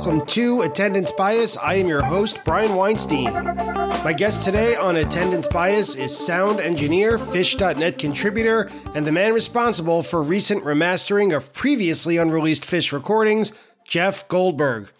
[0.00, 1.58] welcome to Attendance Bias.
[1.58, 3.30] I am your host, Brian Weinstein.
[4.02, 10.02] My guest today on Attendance Bias is sound engineer, Phish.net contributor, and the man responsible
[10.02, 13.52] for recent remastering of previously unreleased Phish recordings,
[13.86, 14.90] Jeff Goldberg.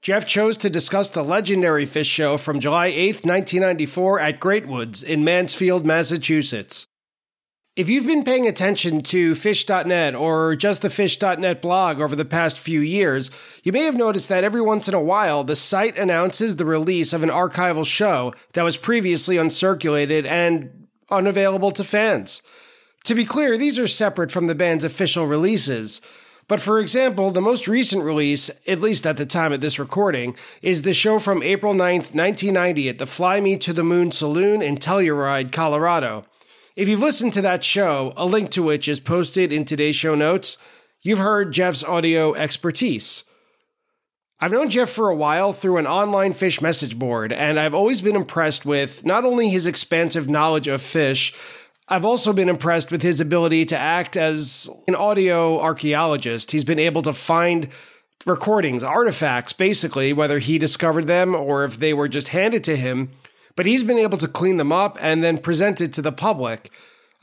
[0.00, 5.24] Jeff chose to discuss the legendary Phish show from July 8th, 1994 at Greatwoods in
[5.24, 6.86] Mansfield, Massachusetts.
[7.76, 12.58] If you've been paying attention to Phish.net or just the Phish.net blog over the past
[12.58, 13.30] few years,
[13.64, 17.12] you may have noticed that every once in a while the site announces the release
[17.12, 22.40] of an archival show that was previously uncirculated and unavailable to fans.
[23.04, 26.00] To be clear, these are separate from the band's official releases.
[26.48, 30.34] But for example, the most recent release, at least at the time of this recording,
[30.62, 34.62] is the show from April 9th, 1990 at the Fly Me to the Moon Saloon
[34.62, 36.24] in Telluride, Colorado.
[36.76, 40.14] If you've listened to that show, a link to which is posted in today's show
[40.14, 40.58] notes,
[41.00, 43.24] you've heard Jeff's audio expertise.
[44.40, 48.02] I've known Jeff for a while through an online Phish message board, and I've always
[48.02, 51.34] been impressed with not only his expansive knowledge of Phish,
[51.88, 56.50] I've also been impressed with his ability to act as an audio archaeologist.
[56.50, 57.70] He's been able to find
[58.26, 63.12] recordings, artifacts, basically, whether he discovered them or if they were just handed to him
[63.56, 66.70] but he's been able to clean them up and then present it to the public.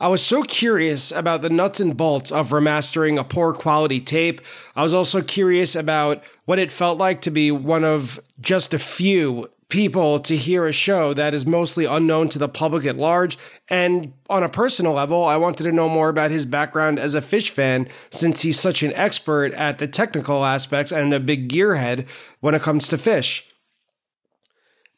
[0.00, 4.40] I was so curious about the nuts and bolts of remastering a poor quality tape.
[4.74, 8.78] I was also curious about what it felt like to be one of just a
[8.78, 13.38] few people to hear a show that is mostly unknown to the public at large.
[13.68, 17.20] And on a personal level, I wanted to know more about his background as a
[17.20, 22.06] Phish fan since he's such an expert at the technical aspects and a big gearhead
[22.40, 23.42] when it comes to Phish.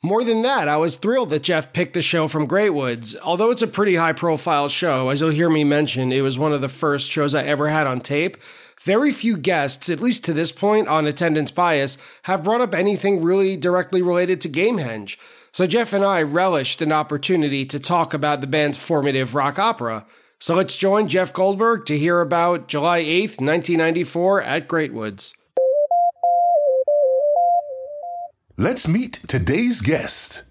[0.02, 3.16] More than that, I was thrilled that Jeff picked the show from Greatwoods.
[3.24, 6.52] Although it's a pretty high profile show, as you'll hear me mention, it was one
[6.52, 8.36] of the first shows I ever had on tape.
[8.82, 13.22] Very few guests, at least to this point on attendance bias, have brought up anything
[13.22, 15.18] really directly related to Gamehenge.
[15.50, 20.04] So Jeff and I relished an opportunity to talk about the band's formative rock opera.
[20.38, 25.32] So let's join Jeff Goldberg to hear about July 8th, 1994 at Greatwoods.
[28.58, 30.44] Let's meet today's guest.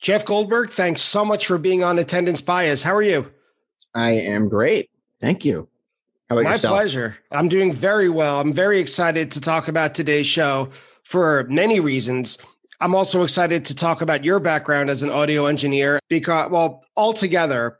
[0.00, 2.82] Jeff Goldberg, thanks so much for being on Attendance Bias.
[2.82, 3.30] How are you?
[3.94, 4.90] I am great.
[5.20, 5.68] Thank you.
[6.28, 6.74] How about My yourself?
[6.74, 7.16] pleasure.
[7.30, 8.40] I'm doing very well.
[8.40, 10.70] I'm very excited to talk about today's show
[11.04, 12.38] for many reasons.
[12.80, 17.78] I'm also excited to talk about your background as an audio engineer because, well, altogether,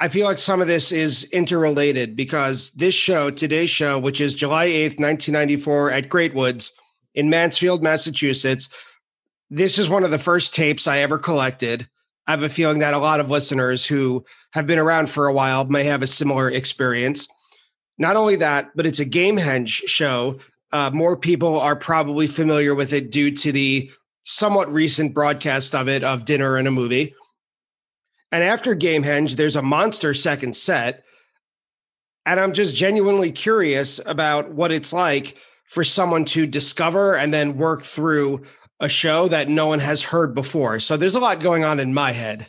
[0.00, 4.34] I feel like some of this is interrelated because this show, today's show, which is
[4.34, 6.72] July 8th, 1994 at Greatwoods,
[7.14, 8.68] in Mansfield, Massachusetts.
[9.50, 11.88] This is one of the first tapes I ever collected.
[12.26, 15.32] I have a feeling that a lot of listeners who have been around for a
[15.32, 17.28] while may have a similar experience.
[17.98, 20.40] Not only that, but it's a Gamehenge show.
[20.72, 23.90] Uh, more people are probably familiar with it due to the
[24.24, 27.14] somewhat recent broadcast of it of dinner and a movie.
[28.32, 31.00] And after Gamehenge, there's a monster second set.
[32.26, 35.36] And I'm just genuinely curious about what it's like
[35.74, 38.42] for someone to discover and then work through
[38.78, 40.78] a show that no one has heard before.
[40.78, 42.48] So there's a lot going on in my head.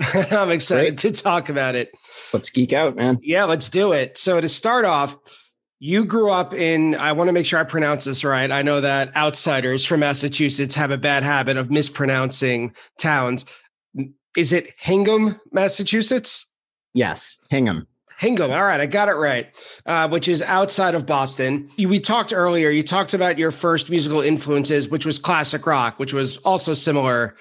[0.14, 1.14] I'm excited Great.
[1.14, 1.90] to talk about it.
[2.32, 3.18] Let's geek out, man.
[3.20, 4.16] Yeah, let's do it.
[4.16, 5.16] So to start off,
[5.80, 8.50] you grew up in, I want to make sure I pronounce this right.
[8.50, 13.44] I know that outsiders from Massachusetts have a bad habit of mispronouncing towns.
[14.36, 16.46] Is it Hingham, Massachusetts?
[16.94, 17.88] Yes, Hingham.
[18.22, 18.52] Hingham.
[18.52, 19.48] All right, I got it right,
[19.84, 21.68] uh, which is outside of Boston.
[21.76, 25.98] You, we talked earlier, you talked about your first musical influences, which was classic rock,
[25.98, 27.34] which was also similar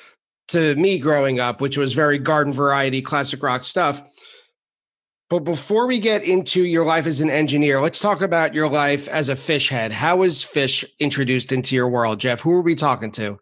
[0.47, 4.01] to me growing up, which was very garden variety classic rock stuff.
[5.29, 9.07] But before we get into your life as an engineer, let's talk about your life
[9.07, 9.91] as a Phish head.
[9.91, 12.41] How was Phish introduced into your world, Jeff?
[12.41, 13.39] Who are we talking to?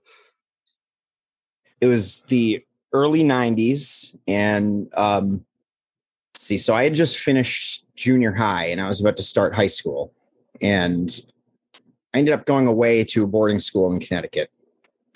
[1.79, 5.45] It was the early 90s and um,
[6.35, 6.57] see.
[6.57, 10.13] So I had just finished junior high and I was about to start high school.
[10.61, 11.09] And
[12.13, 14.51] I ended up going away to a boarding school in Connecticut.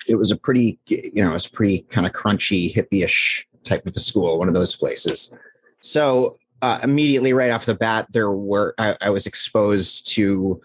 [0.08, 3.96] It was a pretty, you know, it was pretty kind of crunchy, hippie-ish type of
[3.96, 5.38] a school, one of those places.
[5.82, 10.62] So uh, immediately right off the bat, there were I, I was exposed to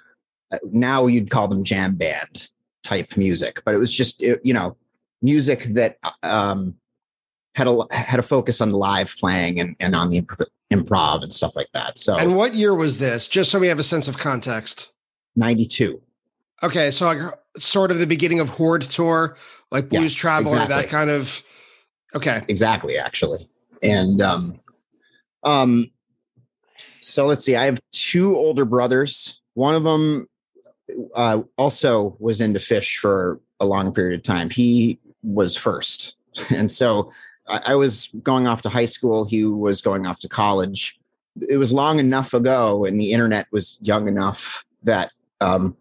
[0.52, 2.48] uh, now you'd call them jam band
[2.82, 4.76] type music, but it was just it, you know
[5.22, 6.76] music that um,
[7.58, 11.32] had a had a focus on live playing and, and on the improv, improv and
[11.32, 11.98] stuff like that.
[11.98, 13.26] So, and what year was this?
[13.26, 14.90] Just so we have a sense of context.
[15.34, 16.00] Ninety two.
[16.62, 17.18] Okay, so like
[17.56, 19.36] sort of the beginning of Horde tour,
[19.70, 20.76] like Blues yes, Traveler, exactly.
[20.76, 21.42] that kind of.
[22.14, 22.42] Okay.
[22.48, 23.40] Exactly, actually,
[23.82, 24.60] and um,
[25.42, 25.90] um,
[27.00, 27.56] so let's see.
[27.56, 29.40] I have two older brothers.
[29.54, 30.28] One of them
[31.14, 34.48] uh, also was into Phish for a long period of time.
[34.48, 36.16] He was first,
[36.50, 37.10] and so
[37.48, 39.24] I, I was going off to high school.
[39.24, 40.98] He was going off to college.
[41.48, 45.76] It was long enough ago, and the internet was young enough that um,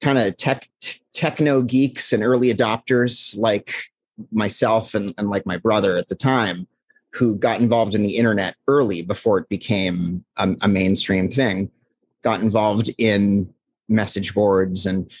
[0.00, 3.90] kind of tech t- techno geeks and early adopters like
[4.32, 6.66] myself and, and like my brother at the time
[7.12, 11.70] who got involved in the internet early before it became a, a mainstream thing
[12.22, 13.52] got involved in
[13.88, 15.12] message boards and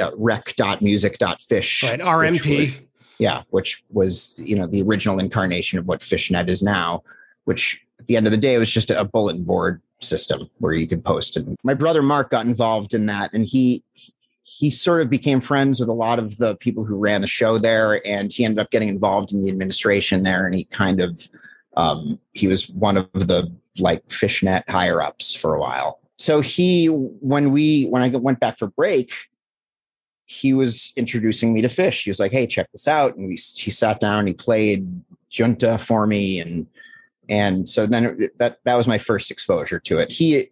[0.00, 2.87] uh, rec.music.phish right rmp
[3.18, 7.02] yeah which was you know the original incarnation of what fishnet is now
[7.44, 10.86] which at the end of the day was just a bulletin board system where you
[10.86, 11.36] could post.
[11.36, 13.82] And my brother mark got involved in that and he
[14.42, 17.58] he sort of became friends with a lot of the people who ran the show
[17.58, 21.20] there and he ended up getting involved in the administration there and he kind of
[21.76, 26.00] um, he was one of the like fishnet higher ups for a while.
[26.16, 29.12] So he when we when i went back for break
[30.30, 32.02] he was introducing me to Phish.
[32.04, 34.86] he was like hey check this out and we he sat down he played
[35.30, 36.66] junta for me and
[37.30, 40.46] and so then that that was my first exposure to it he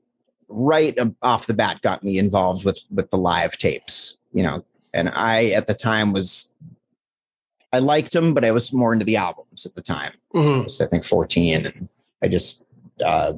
[0.49, 4.65] right off the bat got me involved with with the live tapes you know
[4.95, 6.53] and i at the time was
[7.73, 10.61] i liked him, but i was more into the albums at the time Mhm.
[10.61, 11.89] I was, i think 14 and
[12.23, 12.65] i just
[13.05, 13.35] uh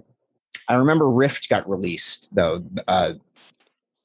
[0.68, 3.14] i remember rift got released though uh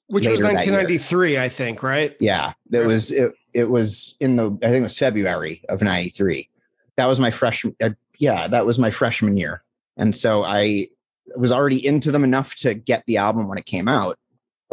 [0.07, 0.73] which was Later that year.
[0.73, 2.15] 1993 i think right?
[2.19, 6.49] Yeah it was it, it was in the i think it was february of 93
[6.97, 7.89] that was my freshman uh,
[8.19, 9.63] yeah that was my freshman year.
[9.97, 10.87] And so i
[11.35, 14.17] was already into them enough to get the album when it came out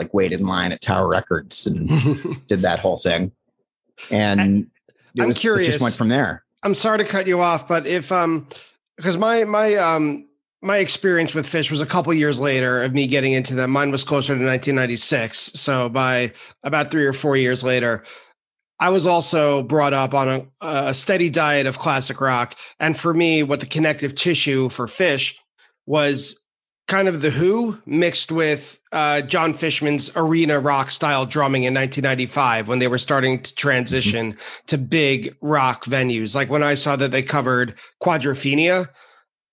[0.01, 1.87] like waited in line at tower records and
[2.47, 3.33] did that whole thing.
[4.11, 4.71] And
[5.15, 5.69] it, I'm was, it curious.
[5.69, 6.43] just went from there.
[6.63, 8.49] I'm sorry to cut you off, but if um
[8.97, 10.27] because my my um
[10.63, 13.71] my experience with Phish was a couple years later of me getting into them.
[13.71, 15.39] Mine was closer to 1996.
[15.55, 18.05] So by about three or four years later,
[18.79, 22.57] I was also brought up on a, a steady diet of classic rock.
[22.79, 25.37] And for me, what the connective tissue for Phish
[25.87, 26.43] was
[26.89, 32.69] kind of the Who mixed with uh, John Fishman's arena rock style drumming in 1995
[32.69, 34.37] when they were starting to transition
[34.67, 36.35] to big rock venues.
[36.35, 38.89] Like when I saw that they covered Quadrophenia,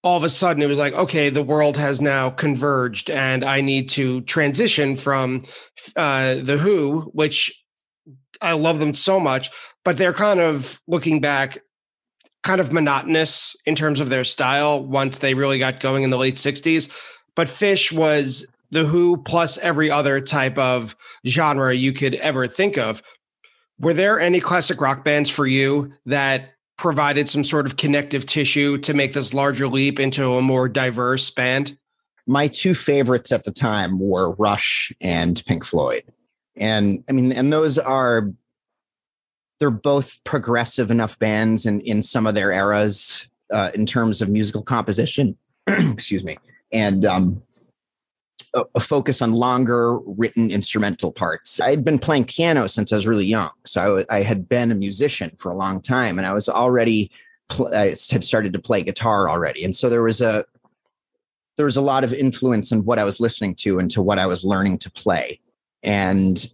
[0.07, 3.59] all of a sudden it was like, okay, the world has now converged, and I
[3.59, 5.43] need to transition from
[5.97, 7.61] uh, the Who, which
[8.41, 9.49] I love them so much,
[9.83, 11.57] but they're kind of looking back.
[12.41, 16.17] Kind of monotonous in terms of their style once they really got going in the
[16.17, 16.89] late 60s.
[17.35, 20.95] But Phish was the Who plus every other type of
[21.25, 23.03] genre you could ever think of.
[23.77, 28.77] Were there any classic rock bands for you that provided some sort of connective tissue
[28.77, 31.77] to make this larger leap into a more diverse band?
[32.27, 36.03] my two favorites at the time were rush and pink floyd.
[36.55, 38.29] And i mean and those are
[39.59, 44.29] they're both progressive enough bands in in some of their eras uh, in terms of
[44.29, 45.37] musical composition.
[45.67, 46.37] Excuse me.
[46.71, 47.41] And um
[48.53, 51.59] a, a focus on longer written instrumental parts.
[51.59, 54.71] I had been playing piano since I was really young, so I I had been
[54.71, 57.11] a musician for a long time, and I was already
[57.49, 60.45] pl- I had started to play guitar already, and so there was a
[61.57, 64.19] there was a lot of influence in what I was listening to and to what
[64.19, 65.39] I was learning to play,
[65.83, 66.47] and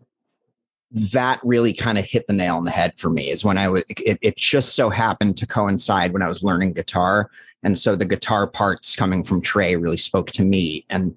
[0.91, 3.29] that really kind of hit the nail on the head for me.
[3.29, 6.73] Is when I was it, it just so happened to coincide when I was learning
[6.73, 7.29] guitar,
[7.63, 11.15] and so the guitar parts coming from Trey really spoke to me, and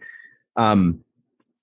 [0.56, 1.02] um,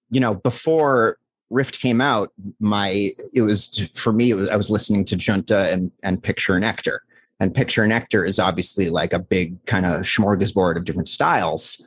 [0.10, 1.18] you know, before
[1.50, 4.32] Rift came out, my it was for me.
[4.32, 7.04] It was I was listening to Junta and and Picture and Nectar,
[7.40, 11.80] and Picture and Nectar is obviously like a big kind of smorgasbord of different styles,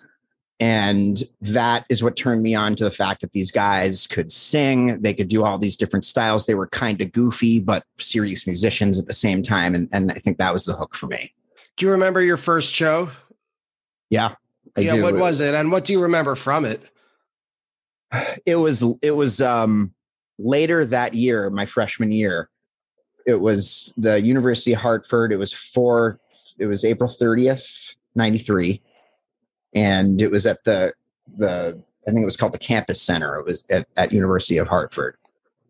[0.61, 5.03] and that is what turned me on to the fact that these guys could sing,
[5.03, 6.47] they could do all these different styles.
[6.47, 10.17] They were kind of goofy but serious musicians at the same time, and and I
[10.17, 11.33] think that was the hook for me.
[11.77, 13.11] Do you remember your first show?
[14.11, 14.35] Yeah,
[14.77, 15.03] I yeah, do.
[15.03, 15.55] what was it?
[15.55, 16.81] And what do you remember from it?
[18.47, 19.93] It was it was um
[20.39, 22.51] later that year my freshman year
[23.27, 26.21] it was the university of hartford it was for
[26.59, 28.83] it was april 30th 93
[29.75, 30.93] and it was at the
[31.37, 34.69] the i think it was called the campus center it was at, at university of
[34.69, 35.17] hartford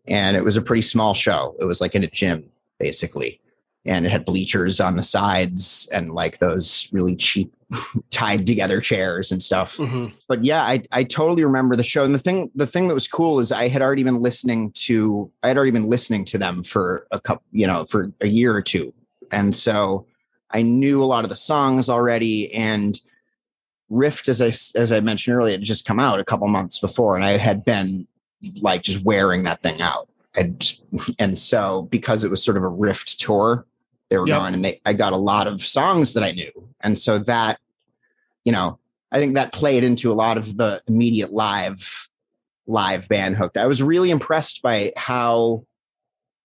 [0.07, 3.39] and it was a pretty small show it was like in a gym basically
[3.87, 7.53] and it had bleachers on the sides and like those really cheap
[8.09, 10.13] tied together chairs and stuff Mhm.
[10.27, 12.03] but yeah, I I totally remember the show.
[12.03, 15.31] And the thing the thing that was cool is I had already been listening to
[15.43, 18.53] I had already been listening to them for a couple, you know, for a year
[18.55, 18.93] or two.
[19.31, 20.05] And so
[20.51, 22.99] I knew a lot of the songs already and
[23.89, 24.47] Rift as I
[24.79, 27.63] as I mentioned earlier had just come out a couple months before and I had
[27.63, 28.05] been
[28.61, 30.09] like just wearing that thing out.
[30.37, 30.73] And
[31.19, 33.65] and so because it was sort of a rift tour,
[34.09, 34.39] they were Yep.
[34.39, 36.51] going and they I got a lot of songs that I knew.
[36.81, 37.59] And so that,
[38.45, 38.79] you know,
[39.11, 42.09] I think that played into a lot of the immediate live
[42.67, 43.57] live band hooked.
[43.57, 45.65] I was really impressed by how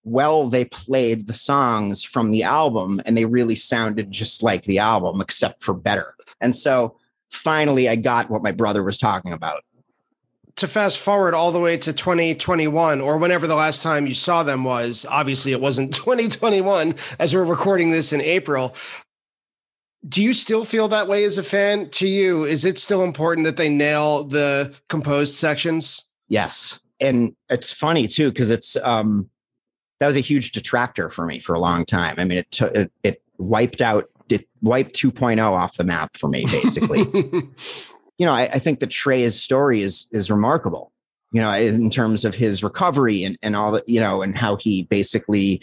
[0.05, 4.79] well they played the songs from the album and they really sounded just like the
[4.79, 6.15] album except for better.
[6.41, 6.97] And so
[7.31, 9.63] finally I got what my brother was talking about.
[10.55, 14.43] To fast forward all the way to 2021 or whenever the last time you saw
[14.43, 18.75] them was obviously it wasn't 2021 as we're recording this in april
[20.07, 23.45] do you still feel that way as a fan to you is it still important
[23.45, 26.79] that they nail the composed sections Yes.
[26.99, 29.29] And it's funny too, because it's um
[29.99, 32.15] that was a huge detractor for me for a long time.
[32.17, 36.27] I mean, it took it, it wiped out it wiped 2.0 off the map for
[36.27, 37.05] me, basically.
[38.17, 40.91] you know, I, I think that Trey's story is is remarkable.
[41.31, 44.55] You know, in terms of his recovery and and all that, you know, and how
[44.55, 45.61] he basically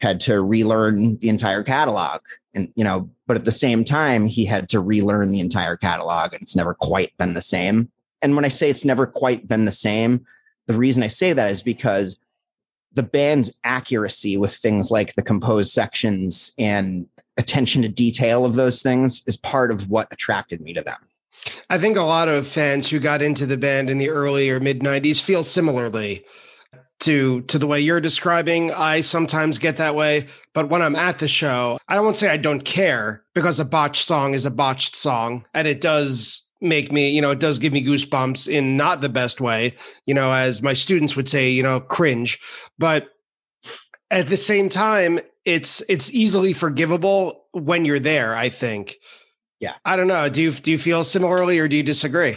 [0.00, 2.20] had to relearn the entire catalog,
[2.54, 6.32] and you know, but at the same time, he had to relearn the entire catalog,
[6.32, 7.90] and it's never quite been the same.
[8.20, 10.24] And when I say it's never quite been the same,
[10.66, 12.18] the reason I say that is because
[12.92, 18.82] the band's accuracy with things like the composed sections and attention to detail of those
[18.82, 20.98] things is part of what attracted me to them.
[21.70, 24.60] I think a lot of fans who got into the band in the early or
[24.60, 26.24] mid 90s feel similarly
[27.00, 28.72] to to the way you're describing.
[28.72, 32.36] I sometimes get that way but when i'm at the show i won't say i
[32.36, 37.10] don't care because a botched song is a botched song and it does make me
[37.10, 39.76] you know it does give me goosebumps in not the best way
[40.06, 42.40] you know as my students would say you know cringe.
[42.78, 43.08] But
[44.10, 48.96] at the same time it's it's easily forgivable when you're there i think
[49.60, 49.74] Yeah.
[49.84, 52.36] i don't know do you do you feel similarly or do you disagree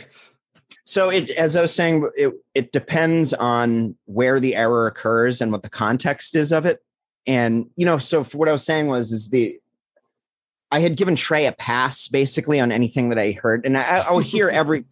[0.86, 5.52] So it, as I was saying, it, it depends on where the error occurs and
[5.52, 6.80] what the context is of it.
[7.28, 9.58] And, you know, so for what I was saying was, is the,
[10.72, 13.66] I had given Trey a pass basically on anything that I heard.
[13.66, 14.86] And I, I would hear every,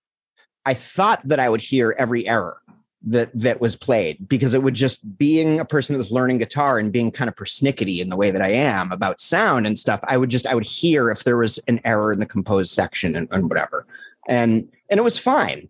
[0.64, 2.61] I thought that I would hear every error
[3.04, 6.78] that, that was played because it would just being a person that was learning guitar
[6.78, 10.00] and being kind of persnickety in the way that I am about sound and stuff.
[10.04, 13.16] I would just, I would hear if there was an error in the composed section
[13.16, 13.86] and, and whatever.
[14.28, 15.68] And, and it was fine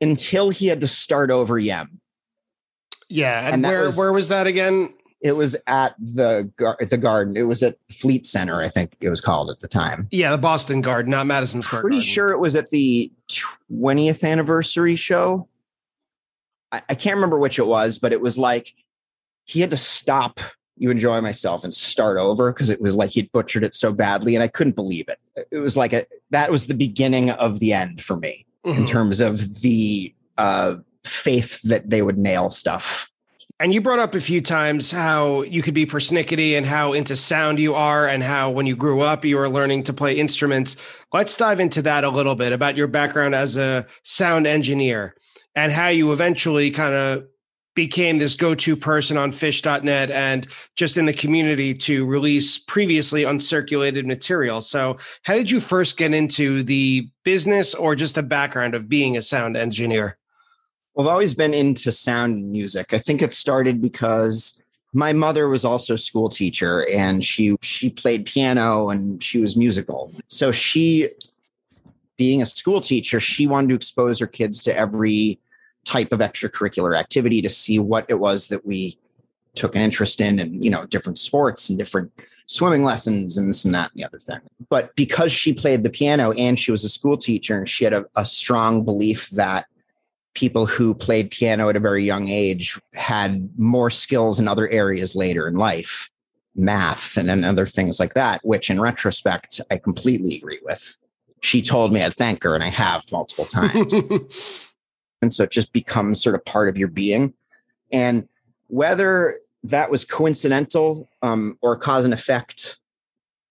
[0.00, 2.00] until he had to start over Yem.
[3.08, 6.90] yeah and, And where was- where was that again It was at the gar- at
[6.90, 7.34] the garden.
[7.34, 10.06] It was at Fleet Center, I think it was called at the time.
[10.10, 12.06] Yeah, the Boston Garden, not Madison Square Pretty Garden.
[12.12, 13.10] sure it was at the
[13.72, 15.48] 20th anniversary show.
[16.74, 18.74] I, I can't remember which it was, but it was like
[19.44, 20.40] he had to stop
[20.76, 24.34] you enjoy myself and start over because it was like he'd butchered it so badly
[24.34, 25.20] and I couldn't believe it.
[25.52, 28.88] It was like a that was the beginning of the end for me in Mhm.
[28.88, 33.08] terms of the uh faith that they would nail stuff.
[33.60, 37.14] And you brought up a few times how you could be persnickety and how into
[37.14, 40.76] sound you are, and how when you grew up, you were learning to play instruments.
[41.12, 45.14] Let's dive into that a little bit about your background as a sound engineer
[45.54, 47.26] and how you eventually kind of
[47.74, 50.46] became this go to person on Phish.net and
[50.76, 54.60] just in the community to release previously uncirculated material.
[54.60, 59.16] So, how did you first get into the business or just the background of being
[59.16, 60.18] a sound engineer?
[60.94, 62.94] Well, I've always been into sound and music.
[62.94, 67.90] I think it started because my mother was also a school teacher and she she
[67.90, 70.12] played piano and she was musical.
[70.28, 71.08] So she
[72.16, 75.40] being a school teacher, she wanted to expose her kids to every
[75.84, 78.98] type of extracurricular activity to see what it was that we
[79.54, 82.10] took an interest in and you know different sports and different
[82.46, 84.40] swimming lessons and this and that and the other thing.
[84.68, 87.92] But because she played the piano and she was a school teacher and she had
[87.92, 89.66] a, a strong belief that
[90.34, 95.14] people who played piano at a very young age had more skills in other areas
[95.14, 96.10] later in life
[96.56, 100.98] math and, and other things like that which in retrospect i completely agree with
[101.44, 103.94] she told me i'd thank her and i have multiple times.
[105.24, 107.32] And so it just becomes sort of part of your being.
[107.90, 108.28] And
[108.66, 112.78] whether that was coincidental um, or cause and effect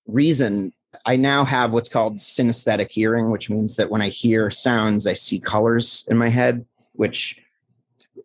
[0.05, 0.73] reason
[1.05, 5.13] i now have what's called synesthetic hearing which means that when i hear sounds i
[5.13, 7.41] see colors in my head which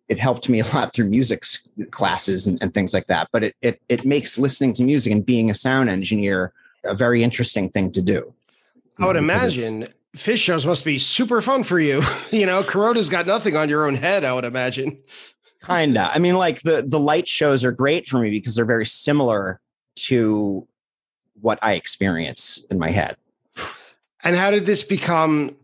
[0.09, 1.45] it helped me a lot through music
[1.93, 3.29] classes and, and things like that.
[3.33, 6.53] But it, it it makes listening to music and being a sound engineer
[6.85, 8.35] a very interesting thing to do
[9.01, 9.87] I would imagine
[10.17, 12.03] Phish shows must be super fun for you.
[12.33, 14.99] you know, Kuroda's got nothing on your own head, I would imagine.
[15.65, 16.11] Kinda.
[16.13, 19.61] I mean, like the the light shows are great for me because they're very similar
[19.97, 20.67] to
[21.41, 23.17] what I experience in my head.
[24.23, 25.57] And how did this become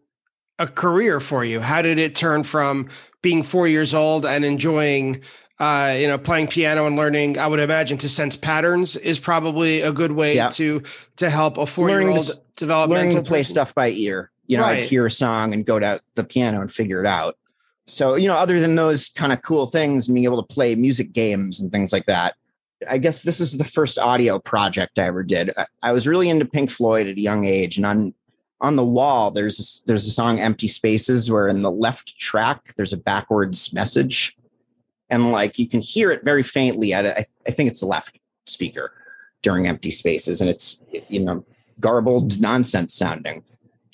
[0.58, 1.60] a career for you?
[1.60, 2.88] How did it turn from
[3.22, 5.22] being four years old and enjoying,
[5.58, 7.38] uh, you know, playing piano and learning?
[7.38, 10.50] I would imagine to sense patterns is probably a good way Yeah.
[10.50, 10.82] to
[11.16, 13.52] to help a four year old to develop learning to play person.
[13.54, 14.30] stuff by ear.
[14.46, 14.78] You know, Right.
[14.82, 17.36] I'd hear a song and go to the piano and figure it out.
[17.86, 21.12] So, you know, other than those kind of cool things, being able to play music
[21.12, 22.34] games and things like that,
[22.88, 25.50] I guess this is the first audio project I ever did.
[25.56, 28.14] I, I was really into Pink Floyd at a young age, and on
[28.60, 32.74] on the wall there's a, there's a song "Empty Spaces" where in the left track
[32.76, 34.36] there's a backwards message,
[35.10, 36.92] and like you can hear it very faintly.
[36.92, 38.92] At I, I think it's the left speaker
[39.42, 41.44] during "Empty Spaces," and it's you know
[41.80, 43.44] garbled nonsense sounding.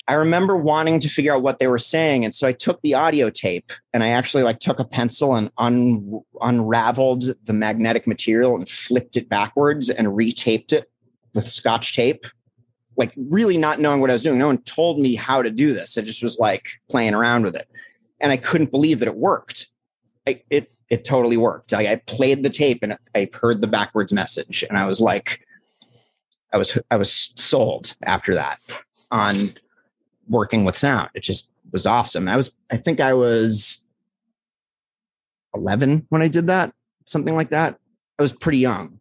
[0.07, 2.95] I remember wanting to figure out what they were saying, and so I took the
[2.95, 8.55] audio tape and I actually like took a pencil and un- unraveled the magnetic material
[8.55, 10.91] and flipped it backwards and retaped it
[11.33, 12.25] with scotch tape.
[12.97, 14.37] Like really not knowing what I was doing.
[14.37, 15.97] No one told me how to do this.
[15.97, 17.67] I just was like playing around with it,
[18.19, 19.69] and I couldn't believe that it worked.
[20.27, 21.73] I, it it totally worked.
[21.73, 25.47] I, I played the tape and I heard the backwards message, and I was like,
[26.53, 28.59] I was I was sold after that
[29.09, 29.53] on
[30.27, 31.09] working with sound.
[31.15, 32.27] It just was awesome.
[32.27, 33.83] I was I think I was
[35.55, 36.73] 11 when I did that,
[37.05, 37.79] something like that.
[38.19, 38.99] I was pretty young.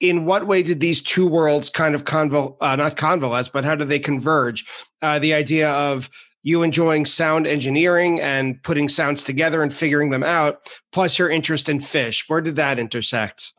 [0.00, 3.74] in what way did these two worlds kind of convol uh, not convalesce but how
[3.74, 4.64] do they converge
[5.02, 6.08] uh, the idea of
[6.42, 11.68] you enjoying sound engineering and putting sounds together and figuring them out plus your interest
[11.68, 12.28] in Phish.
[12.28, 13.52] Where did that intersect?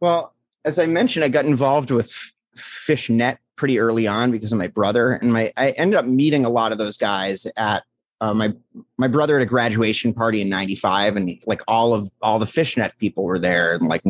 [0.00, 4.68] Well, as I mentioned, I got involved with Fishnet pretty early on because of my
[4.68, 7.84] brother, and my I ended up meeting a lot of those guys at
[8.20, 8.52] uh, my
[8.96, 12.96] my brother at a graduation party in '95, and like all of all the Fishnet
[12.98, 14.02] people were there, and like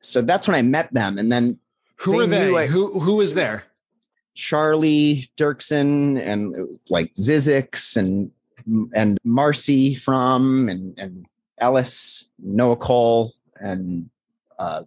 [0.00, 1.58] so that's when I met them, and then
[1.96, 3.64] who are they I- who who was there
[4.38, 8.30] Charlie Dirksen and like Zizix and
[8.94, 11.26] and Marcy from and and
[11.58, 14.08] Ellis, Noah Cole, and
[14.60, 14.84] uh,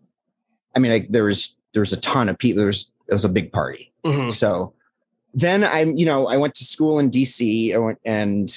[0.74, 2.60] I mean, like there was there was a ton of people.
[2.60, 3.92] There was it was a big party.
[4.06, 4.34] Mhm.
[4.34, 4.74] So
[5.34, 7.76] then I'm, you know, I went to school in DC.
[7.76, 8.50] I went and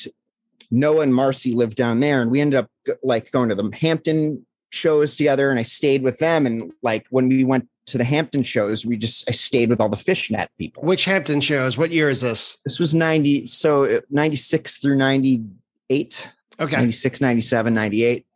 [0.71, 2.71] Noah and Marcy lived down there, and we ended up
[3.03, 5.51] like going to the Hampton shows together.
[5.51, 6.47] And I stayed with them.
[6.47, 9.89] And like when we went to the Hampton shows, we just I stayed with all
[9.89, 10.83] the fishnet people.
[10.83, 16.33] which hampton shows what year is this This was 90, so uh, 96 through 98,
[16.61, 18.27] okay 96, 97, 98.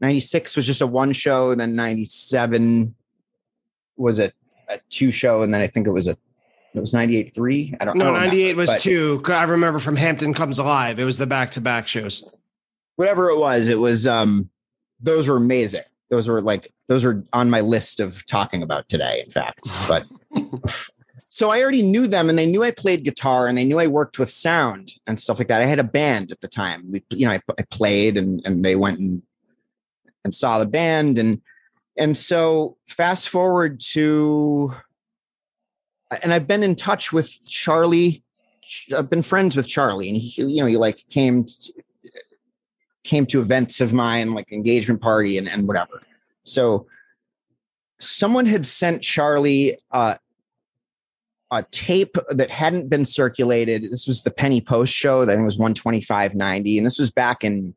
[0.00, 2.94] 96 was just a one show, and then 97
[3.96, 4.32] was a,
[4.68, 6.16] a two show, and then I think it was a
[6.72, 7.74] it was 98 three.
[7.80, 8.04] I don't know.
[8.04, 11.26] no don't 98 remember, was two i remember from hampton comes alive it was the
[11.26, 12.24] back-to-back shows
[13.00, 14.50] Whatever it was, it was um
[15.00, 15.80] those were amazing.
[16.10, 19.68] Those were like those are on my list of talking about today, in fact.
[19.88, 20.06] But
[21.32, 23.86] so I already knew them and they knew I played guitar and they knew I
[23.86, 25.62] worked with sound and stuff like that.
[25.62, 26.90] I had a band at the time.
[26.90, 29.22] We, you know, I, I played and, and they went and,
[30.24, 31.18] and saw the band.
[31.18, 31.40] And,
[31.96, 34.74] and so fast forward to,
[36.22, 38.24] and I've been in touch with Charlie.
[38.94, 41.46] I've been friends with Charlie and he, you know, he like came,
[43.04, 46.02] came to events of mine, like engagement party and, and whatever.
[46.42, 46.86] So
[47.98, 50.16] someone had sent Charlie, uh,
[51.50, 53.90] a tape that hadn't been circulated.
[53.90, 55.22] This was the Penny Post show.
[55.22, 56.76] I think it was 125.90.
[56.76, 57.74] And this was back in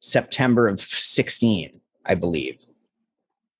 [0.00, 2.60] September of 16, I believe.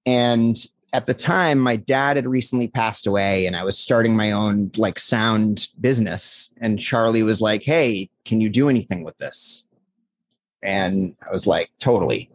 [0.05, 0.57] And
[0.93, 4.71] at the time, my dad had recently passed away and I was starting my own
[4.77, 6.53] like sound business.
[6.61, 9.64] And Charlie was like, Hey, can you do anything with this?
[10.65, 12.29] And I was like, totally.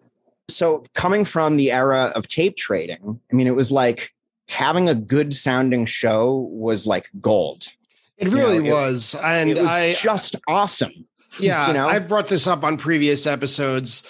[0.50, 4.14] So coming from the era of tape trading, I mean, it was like
[4.48, 7.66] having a good sounding show was like gold.
[8.18, 10.94] it You really know, it- was and it was i just awesome.
[11.40, 11.88] Yeah, you know?
[11.88, 14.04] I've brought this up on previous episodes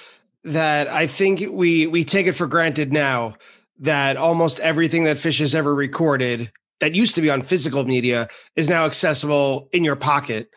[0.46, 3.36] that I think we we take it for granted now
[3.80, 8.30] that almost everything that Phish has ever recorded that used to be on physical media
[8.56, 10.50] is now accessible in your pocket.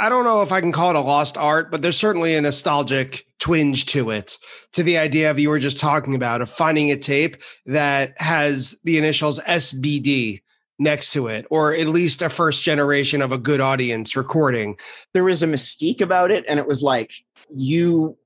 [0.00, 2.40] I don't know if I can call it a lost art, but there's certainly a
[2.40, 4.38] nostalgic twinge to it,
[4.72, 7.36] to the idea of you were just talking about of finding a tape
[7.66, 10.40] that has the initials SBD
[10.78, 14.78] next to it, or at least a first generation of a good audience recording.
[15.12, 17.12] There was a mystique about it, and it was like
[17.50, 18.16] you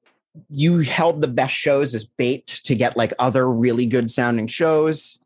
[0.49, 5.21] you held the best shows as bait to get like other really good sounding shows.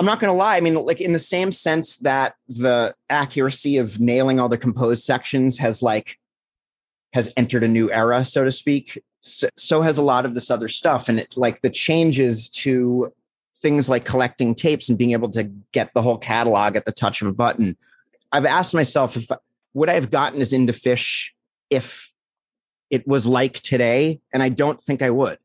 [0.00, 0.56] I'm not going to lie.
[0.56, 5.04] I mean, like in the same sense that the accuracy of nailing all the composed
[5.04, 6.18] sections has like
[7.12, 9.02] has entered a new era, so to speak.
[9.20, 13.12] So, so has a lot of this other stuff, and it like the changes to
[13.54, 17.20] things like collecting tapes and being able to get the whole catalog at the touch
[17.20, 17.76] of a button.
[18.32, 19.30] I've asked myself if
[19.74, 21.28] would I have gotten as into Phish
[21.68, 22.10] if
[22.88, 25.36] it was like today, and I don't think I would.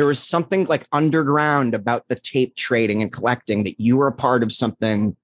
[0.00, 4.12] There was something like underground about the tape trading and collecting that you were a
[4.12, 5.14] part of something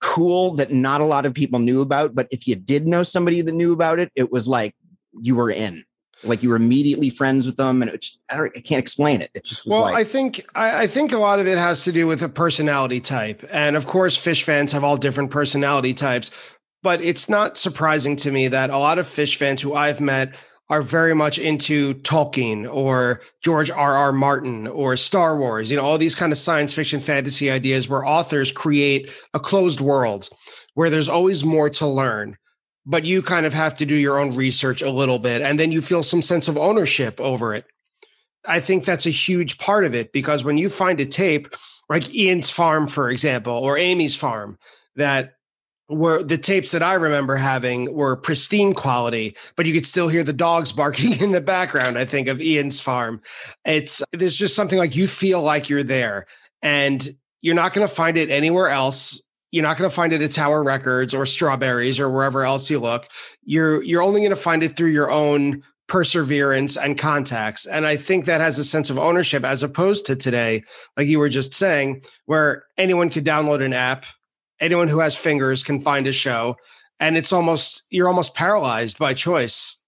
[0.00, 2.12] cool that not a lot of people knew about.
[2.12, 4.74] But if you did know somebody that knew about it, it was like
[5.12, 5.84] you were in
[6.24, 9.30] like you were immediately friends with them and it just, I, I can't explain it
[9.34, 11.92] it just well like, i think I, I, think a lot of it has to
[11.92, 16.30] do with a personality type and of course Phish fans have all different personality types
[16.82, 20.34] but it's not surprising to me that a lot of Phish fans who i've met
[20.70, 25.82] are very much into tolkien or george r r martin or star wars you know
[25.82, 30.28] all these kind of science fiction fantasy ideas where authors create a closed world
[30.74, 32.36] where there's always more to learn
[32.86, 35.72] but you kind of have to do your own research a little bit and then
[35.72, 37.64] you feel some sense of ownership over it.
[38.46, 41.54] I think that's a huge part of it because when you find a tape
[41.88, 44.58] like Ian's farm, for example, or Amy's farm,
[44.96, 45.32] that
[45.88, 50.24] were the tapes that I remember having were pristine quality, but you could still hear
[50.24, 51.98] the dogs barking in the background.
[51.98, 53.20] I think of Ian's farm.
[53.64, 56.26] It's there's just something like you feel like you're there,
[56.62, 57.06] and
[57.42, 59.20] you're not going to find it anywhere else
[59.54, 62.80] you're not going to find it at Tower Records or Strawberries or wherever else you
[62.80, 63.06] look.
[63.44, 67.64] You're you're only going to find it through your own perseverance and contacts.
[67.66, 70.64] And I think that has a sense of ownership as opposed to today,
[70.96, 74.06] like you were just saying, where anyone could download an app,
[74.64, 76.56] anyone who has fingers can find a show,
[76.98, 79.78] and it's almost you're almost paralyzed by choice.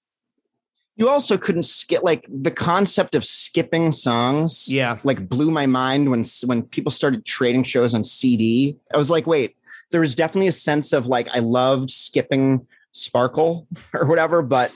[0.97, 4.71] You also couldn't skip like the concept of skipping songs.
[4.71, 8.79] Yeah, like blew my mind when when people started trading shows on CD.
[8.95, 9.57] I was like, wait,
[9.91, 14.73] there was definitely a sense of like I loved skipping Sparkle or whatever, but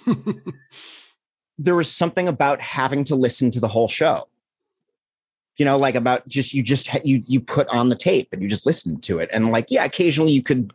[1.58, 4.29] there was something about having to listen to the whole show.
[5.60, 8.48] You know, like about just you just you you put on the tape and you
[8.48, 10.72] just listen to it, and like yeah, occasionally you could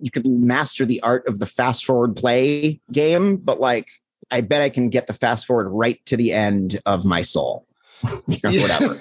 [0.00, 3.88] you could master the art of the fast forward play game, but like
[4.32, 7.66] I bet I can get the fast forward right to the end of my soul.
[8.42, 8.96] whatever.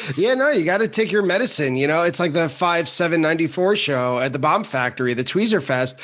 [0.18, 1.76] yeah, no, you got to take your medicine.
[1.76, 5.24] You know, it's like the five seven ninety four show at the Bomb Factory, the
[5.24, 5.98] Tweezer Fest.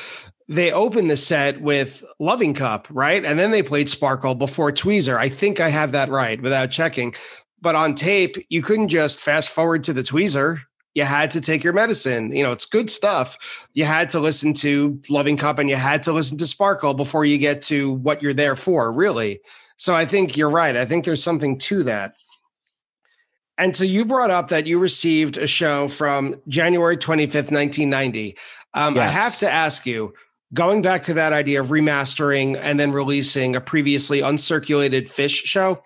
[0.47, 3.23] They opened the set with Loving Cup, right?
[3.25, 5.17] And then they played Sparkle before Tweezer.
[5.17, 7.15] I think I have that right without checking.
[7.65, 10.59] But on tape, you couldn't just fast forward to the Tweezer.
[10.93, 12.31] You had to take your medicine.
[12.31, 13.67] You know, it's good stuff.
[13.73, 17.25] You had to listen to Loving Cup and you had to listen to Sparkle before
[17.25, 19.39] you get to what you're there for, really.
[19.77, 20.77] So I think you're right.
[20.77, 22.13] I think there's something to that.
[23.57, 28.37] And so you brought up that you received a show from January 25th, 1990.
[28.75, 29.09] Um, yes.
[29.09, 30.11] I have to ask you,
[30.53, 35.81] going back to that idea of remastering and then releasing a previously uncirculated Phish show,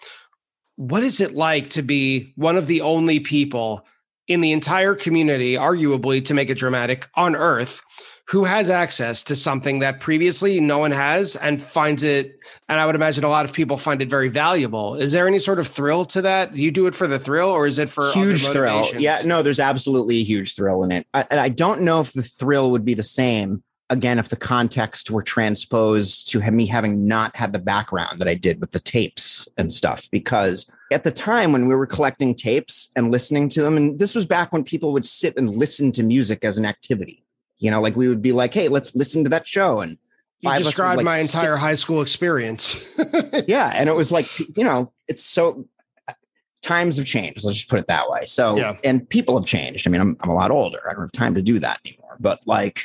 [0.80, 3.86] what is it like to be one of the only people
[4.30, 7.82] in the entire community, arguably to make it dramatic, on Earth
[8.30, 12.38] who has access to something that previously no one has and finds it
[12.70, 14.96] and i would imagine a lot of people find it very valuable?
[14.96, 16.54] Is there any sort of thrill to that?
[16.54, 18.88] Do you do it for the thrill or is it for huge thrill.
[18.96, 21.08] Yeah no there's absolutely a huge thrill in it.
[21.14, 24.36] I, and i don't know if the thrill would be the same again if the
[24.36, 28.80] context were transposed to me having not had the background that i did with the
[28.80, 33.62] tapes and stuff because at the time when we were collecting tapes and listening to
[33.62, 36.66] them and this was back when people would sit and listen to music as an
[36.66, 37.24] activity
[37.60, 39.82] you know, like we would be like, hey, let's listen to that show.
[39.82, 39.98] And
[40.42, 42.76] five you described like my entire high school experience.
[43.48, 43.74] yeah.
[43.76, 45.66] And it was like, you know, it's so
[46.08, 46.14] uh,
[46.62, 47.44] times have changed.
[47.44, 48.22] Let's just put it that way.
[48.24, 48.78] So, yeah.
[48.84, 49.88] and people have changed.
[49.88, 50.80] I mean, I'm, I'm a lot older.
[50.90, 52.84] I don't have time to do that anymore, but like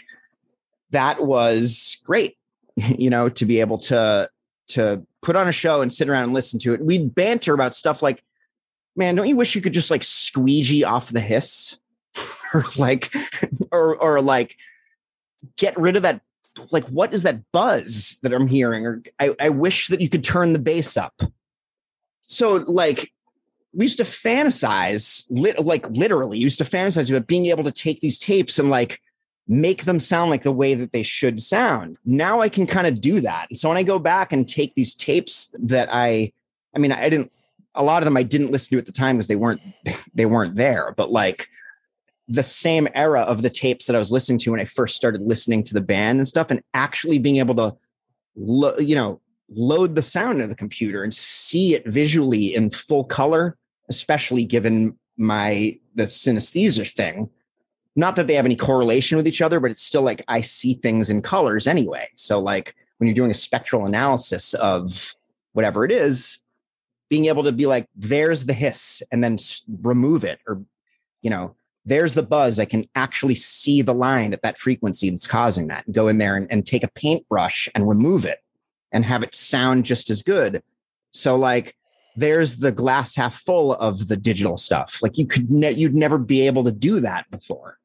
[0.90, 2.36] that was great,
[2.76, 4.28] you know, to be able to,
[4.68, 6.84] to put on a show and sit around and listen to it.
[6.84, 8.22] We'd banter about stuff like,
[8.96, 11.78] man, don't you wish you could just like squeegee off the hiss?
[12.54, 13.12] or like
[13.72, 14.56] or or like
[15.56, 16.20] get rid of that
[16.70, 20.22] like what is that buzz that i'm hearing or i, I wish that you could
[20.22, 21.20] turn the bass up
[22.22, 23.12] so like
[23.72, 28.00] we used to fantasize lit, like literally used to fantasize about being able to take
[28.00, 29.00] these tapes and like
[29.46, 33.00] make them sound like the way that they should sound now i can kind of
[33.00, 36.32] do that and so when i go back and take these tapes that i
[36.74, 37.30] i mean i didn't
[37.74, 39.60] a lot of them i didn't listen to at the time because they weren't
[40.14, 41.48] they weren't there but like
[42.28, 45.22] the same era of the tapes that I was listening to when I first started
[45.22, 47.74] listening to the band and stuff, and actually being able to,
[48.36, 53.04] lo- you know, load the sound in the computer and see it visually in full
[53.04, 53.56] color,
[53.88, 57.28] especially given my the synesthesia thing.
[57.96, 60.74] Not that they have any correlation with each other, but it's still like I see
[60.74, 62.08] things in colors anyway.
[62.16, 65.14] So like when you're doing a spectral analysis of
[65.52, 66.38] whatever it is,
[67.08, 69.36] being able to be like, there's the hiss, and then
[69.82, 70.62] remove it, or
[71.22, 71.54] you know,
[71.84, 72.58] there's the buzz.
[72.58, 75.90] I can actually see the line at that frequency that's causing that.
[75.92, 78.38] Go in there and, and take a paintbrush and remove it.
[78.92, 80.62] and have it sound just as good.
[81.10, 81.76] So like
[82.16, 85.00] there's the glass half full of the digital stuff.
[85.02, 87.78] Like you could ne- you'd never be able to do that before.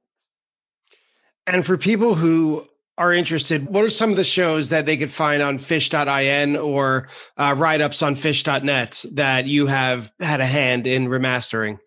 [1.50, 2.64] And for people who
[3.00, 7.08] are interested, what are some of the shows that they could find on Phish.in or
[7.38, 11.80] uh, write ups on Phish.net that you have had a hand in remastering?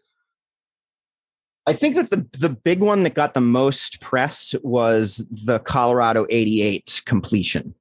[1.64, 6.26] I think that the the big one that got the most press was the Colorado
[6.28, 7.76] 88 completion,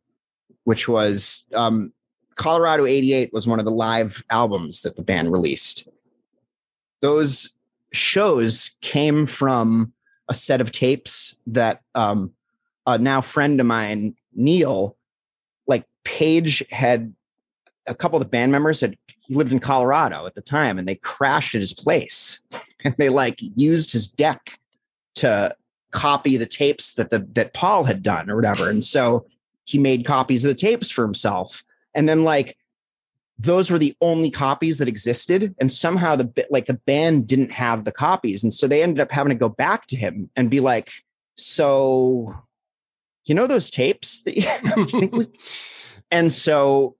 [0.65, 1.91] which was um,
[2.36, 5.89] Colorado 88 was one of the live albums that the band released.
[7.02, 7.56] Those
[7.91, 9.94] shows came from
[10.29, 12.34] a set of tapes that um,
[12.86, 14.97] a now friend of mine, Neil,
[15.67, 17.13] like Page had
[17.88, 20.88] a couple of the band members had he lived in Colorado at the time and
[20.88, 22.41] they crashed at his place
[22.84, 24.60] and they like used his deck
[25.15, 25.55] to
[25.91, 28.69] copy the tapes that the that Paul had done or whatever.
[28.69, 29.25] And so
[29.65, 31.63] he made copies of the tapes for himself.
[31.93, 32.57] And then like
[33.38, 35.56] those were the only copies that existed.
[35.60, 38.44] And somehow the like the band didn't have the copies.
[38.44, 40.91] And so they ended up having to go back to him and be like,
[41.36, 42.34] so
[43.26, 45.32] you know those tapes that you
[46.12, 46.96] and so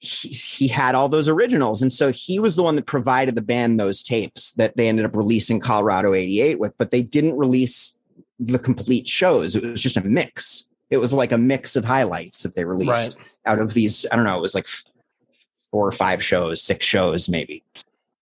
[0.00, 1.80] he, he had all those originals.
[1.80, 5.06] And so he was the one that provided the band those tapes that they ended
[5.06, 7.96] up releasing Colorado 88 with, but they didn't release
[8.38, 9.56] the complete shows.
[9.56, 10.68] It was just a mix.
[10.90, 13.26] It was like a mix of highlights that they released right.
[13.46, 14.04] out of these.
[14.12, 14.68] I don't know, it was like
[15.70, 17.62] four or five shows, six shows, maybe.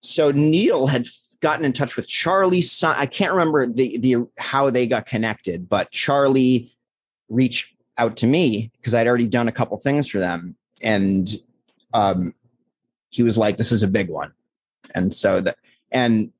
[0.01, 1.07] So Neil had
[1.41, 2.63] gotten in touch with Charlie.
[2.83, 6.73] I can't remember the, the how they got connected, but Charlie
[7.29, 10.55] reached out to me because I'd already done a couple things for them.
[10.81, 11.29] And
[11.93, 12.33] um,
[13.09, 14.31] he was like, "This is a big one,"
[14.95, 15.57] and so that
[15.91, 16.31] and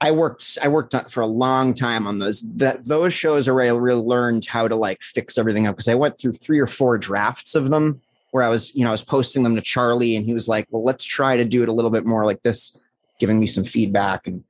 [0.00, 3.54] I worked I worked on for a long time on those that those shows are
[3.54, 6.58] where I really learned how to like fix everything up because I went through three
[6.58, 8.00] or four drafts of them
[8.32, 10.66] where I was you know I was posting them to Charlie and he was like,
[10.70, 12.78] "Well, let's try to do it a little bit more like this,"
[13.20, 14.42] giving me some feedback and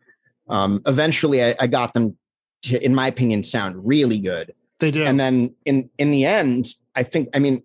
[0.49, 2.17] um, eventually I, I got them
[2.63, 4.55] to, in my opinion, sound really good.
[4.81, 7.63] They do, and then in in the end, I think I mean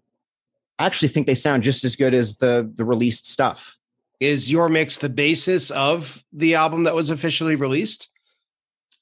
[0.80, 3.78] I actually think they sound just as good as the the released stuff.
[4.20, 8.10] Is your mix the basis of the album that was officially released?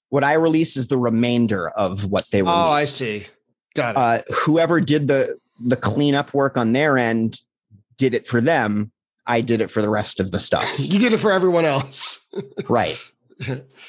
[0.09, 2.57] What I release is the remainder of what they released.
[2.57, 3.27] Oh, I see.
[3.75, 3.97] Got it.
[3.97, 7.41] Uh, whoever did the the cleanup work on their end
[7.97, 8.91] did it for them.
[9.27, 10.71] I did it for the rest of the stuff.
[10.79, 12.27] you did it for everyone else.
[12.69, 12.97] right.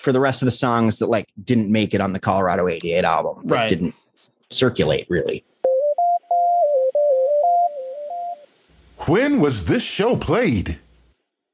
[0.01, 3.05] For the rest of the songs that like didn't make it on the Colorado 88
[3.05, 3.47] album.
[3.47, 3.69] right.
[3.69, 3.95] Didn't
[4.51, 5.45] circulate really.
[9.07, 10.79] When was this show played?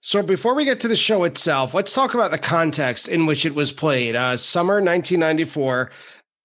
[0.01, 3.47] So, before we get to the show itself, let's talk about the context in which
[3.47, 4.17] it was played.
[4.17, 5.91] Uh, summer 1994.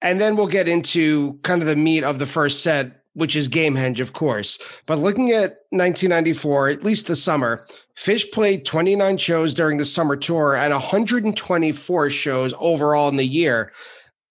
[0.01, 3.49] And then we'll get into kind of the meat of the first set, which is
[3.49, 4.59] Gamehenge, of course.
[4.85, 7.59] But looking at 1994, at least the summer,
[7.97, 13.71] Phish played 29 shows during the summer tour and 124 shows overall in the year.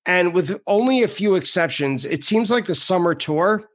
[0.06, 3.68] And with only a few exceptions, it seems like the summer tour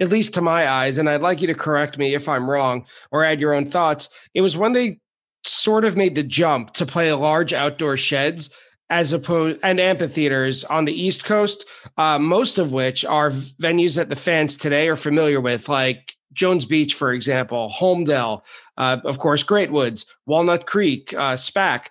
[0.00, 2.86] at least to my eyes, and I'd like you to correct me if I'm wrong
[3.10, 4.08] or add your own thoughts.
[4.34, 4.98] It was when they
[5.44, 8.50] sort of made the jump to play large outdoor sheds
[8.90, 11.64] as opposed and amphitheaters on the East Coast,
[11.96, 16.66] uh, most of which are venues that the fans today are familiar with, like Jones
[16.66, 18.42] Beach, for example, Holmdel,
[18.76, 21.86] uh, of course, Great Woods, Walnut Creek, uh, SPAC.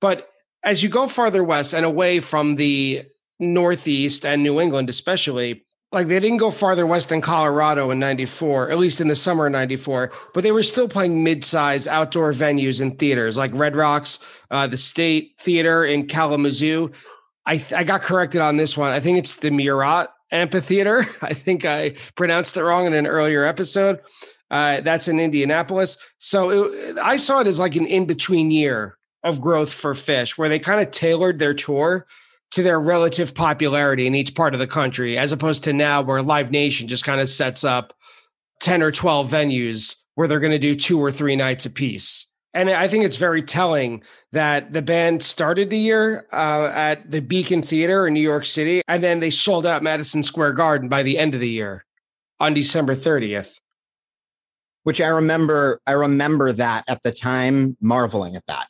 [0.00, 0.28] But
[0.62, 3.02] as you go farther west and away from the
[3.40, 5.64] Northeast and New England, especially,
[5.94, 9.46] like they didn't go farther west than Colorado in 94, at least in the summer
[9.46, 14.18] of 94, but they were still playing mid-size outdoor venues and theaters like Red Rocks,
[14.50, 16.90] uh, the State Theater in Kalamazoo.
[17.46, 18.92] I, th- I got corrected on this one.
[18.92, 21.06] I think it's the Murat Amphitheater.
[21.22, 24.00] I think I pronounced it wrong in an earlier episode.
[24.50, 25.96] Uh, that's in Indianapolis.
[26.18, 30.48] So it, I saw it as like an in-between year of growth for Phish, where
[30.48, 32.06] they kind of tailored their tour
[32.54, 36.22] to their relative popularity in each part of the country, as opposed to now where
[36.22, 37.92] Live Nation just kind of sets up
[38.60, 42.30] 10 or 12 venues where they're going to do two or three nights a piece.
[42.54, 47.20] And I think it's very telling that the band started the year uh, at the
[47.20, 51.02] Beacon Theater in New York City, and then they sold out Madison Square Garden by
[51.02, 51.84] the end of the year
[52.38, 53.58] on December 30th.
[54.84, 58.68] Which I remember, I remember that at the time, marveling at that.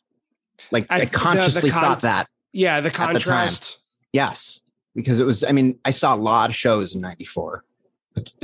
[0.71, 3.79] Like I, I consciously the, the con- thought that yeah, the contrast.
[3.85, 4.61] The yes,
[4.95, 5.45] because it was.
[5.45, 7.65] I mean, I saw a lot of shows in '94.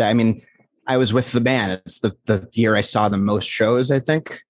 [0.01, 0.43] I mean,
[0.87, 1.81] I was with the band.
[1.87, 3.91] It's the the year I saw the most shows.
[3.91, 4.43] I think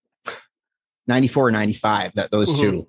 [1.07, 2.71] 94 95 that those mm-hmm.
[2.71, 2.87] two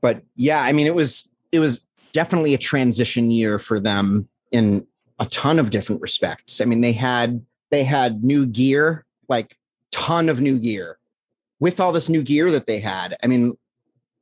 [0.00, 4.86] but yeah i mean it was it was definitely a transition year for them in
[5.18, 9.56] a ton of different respects i mean they had they had new gear, like
[9.90, 10.98] ton of new gear.
[11.60, 13.56] With all this new gear that they had, I mean,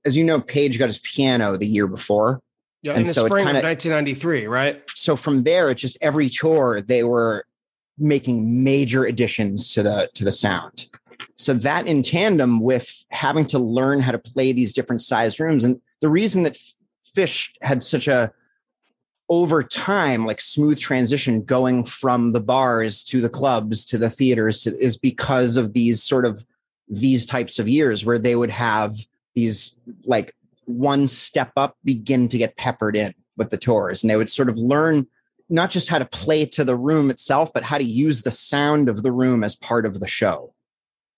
[0.07, 2.41] as you know, Page got his piano the year before.
[2.83, 4.81] Yeah, And in the so spring kinda- of 1993, right?
[4.95, 7.45] So from there, it's just every tour they were
[7.99, 10.87] making major additions to the to the sound.
[11.37, 15.65] So that in tandem with having to learn how to play these different size rooms,
[15.65, 16.57] and the reason that
[17.17, 18.33] Phish had such a
[19.29, 24.61] over time like smooth transition going from the bars to the clubs to the theaters
[24.61, 26.47] to, is because of these sort of
[26.89, 28.95] these types of years where they would have
[29.37, 34.03] these like one step up begin to get peppered in with the tours.
[34.03, 35.07] And they would sort of learn
[35.49, 38.89] not just how to play to the room itself but how to use the sound
[38.89, 40.53] of the room as part of the show.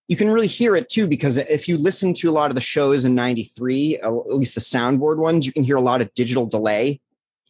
[0.06, 2.60] You can really hear it too because if you listen to a lot of the
[2.60, 6.12] shows in 93 uh, at least the soundboard ones you can hear a lot of
[6.12, 7.00] digital delay.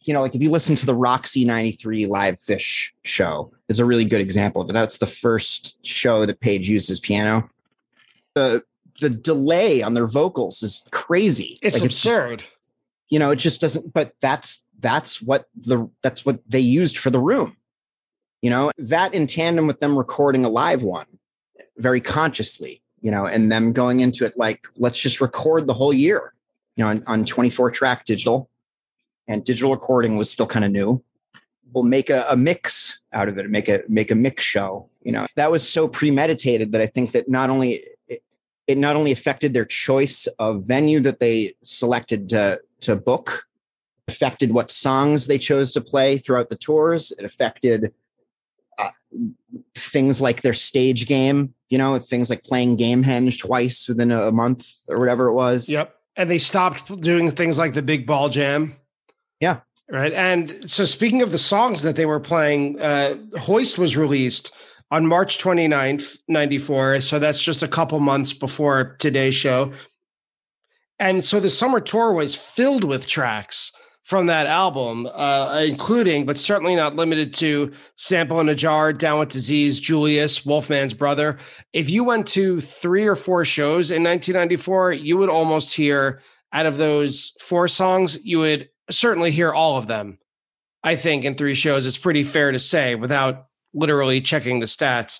[0.03, 3.85] You know like if you listen to the roxy 93 live Phish show is a
[3.85, 4.73] really good example of it.
[4.73, 7.49] That's the first show that page uses piano.
[8.35, 8.63] The
[8.99, 11.57] the delay on their vocals is crazy.
[11.61, 12.43] It's Like, just- absurd.
[13.09, 17.09] you know it just doesn't but that's that's what the that's what they used for
[17.09, 17.57] the room.
[18.41, 21.07] You know that in tandem with them recording a live one
[21.77, 25.93] very consciously you know and them going into it like let's just record the whole
[25.93, 26.33] year.
[26.75, 28.49] You know on, on 24 track digital
[29.27, 31.03] and digital recording was still kind of new.
[31.73, 35.11] We'll make a, a mix out of it make a make a mix show you
[35.11, 35.25] know.
[35.35, 37.83] That was so premeditated that i think that not only
[38.69, 43.45] it, not only affected their choice of venue that they selected to to book
[44.07, 47.93] affected what songs they chose to play throughout the tours it affected
[48.77, 48.89] uh,
[49.75, 54.31] things like their stage game you know things like playing gamehenge twice within a, a
[54.31, 55.95] month or whatever it was Yep.
[56.15, 58.75] And they stopped doing things like the big ball jam.
[59.39, 59.61] Yeah.
[59.89, 60.11] Right.
[60.11, 64.53] And so speaking of the songs that they were playing, uh, Hoist was released
[64.91, 67.01] on March 29th, 94.
[67.01, 69.71] So that's just a couple months before today's show.
[70.97, 73.71] And so the summer tour was filled with tracks
[74.03, 79.19] from that album, uh, including, but certainly not limited to Sample in a Jar, Down
[79.19, 81.37] with Disease, Julius, Wolfman's Brother.
[81.73, 86.21] If you went to three or four shows in 1994, you would almost hear
[86.51, 90.17] out of those four songs, you would certainly hear all of them.
[90.83, 95.19] I think in three shows, it's pretty fair to say without literally checking the stats.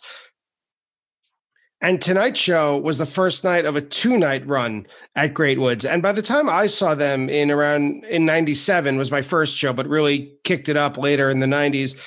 [1.82, 4.86] And tonight's show was the first night of a two night run
[5.16, 5.86] at Great Woods.
[5.86, 9.72] And by the time I saw them in around in 97 was my first show,
[9.72, 11.98] but really kicked it up later in the 90s.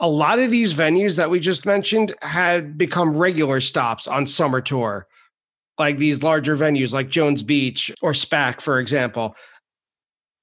[0.00, 4.60] A lot of these venues that we just mentioned had become regular stops on summer
[4.60, 5.06] tour,
[5.78, 9.36] like these larger venues like Jones Beach or SPAC, for example.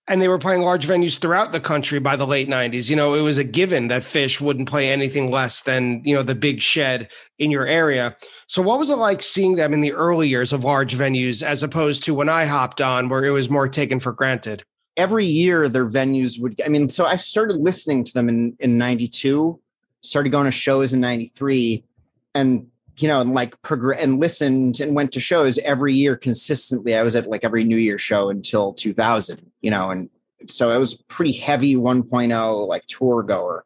[0.10, 2.90] And they were playing large venues throughout the country by the late 90s.
[2.90, 6.24] You know, it was a given that Phish wouldn't play anything less than, you know,
[6.24, 8.16] the big shed in your area.
[8.48, 11.62] So, what was it like seeing them in the early years of large venues as
[11.62, 14.64] opposed to when I hopped on, where it was more taken for granted?
[14.98, 18.78] every year their venues would i mean so i started listening to them in in
[18.78, 19.60] 92
[20.02, 21.86] started going to shows in 93
[22.34, 22.68] and
[22.98, 27.04] you know and like progress and listened and went to shows every year consistently i
[27.04, 30.10] was at like every new year show until 2000 you know and
[30.48, 33.66] so i was pretty heavy 1.0 like tour goer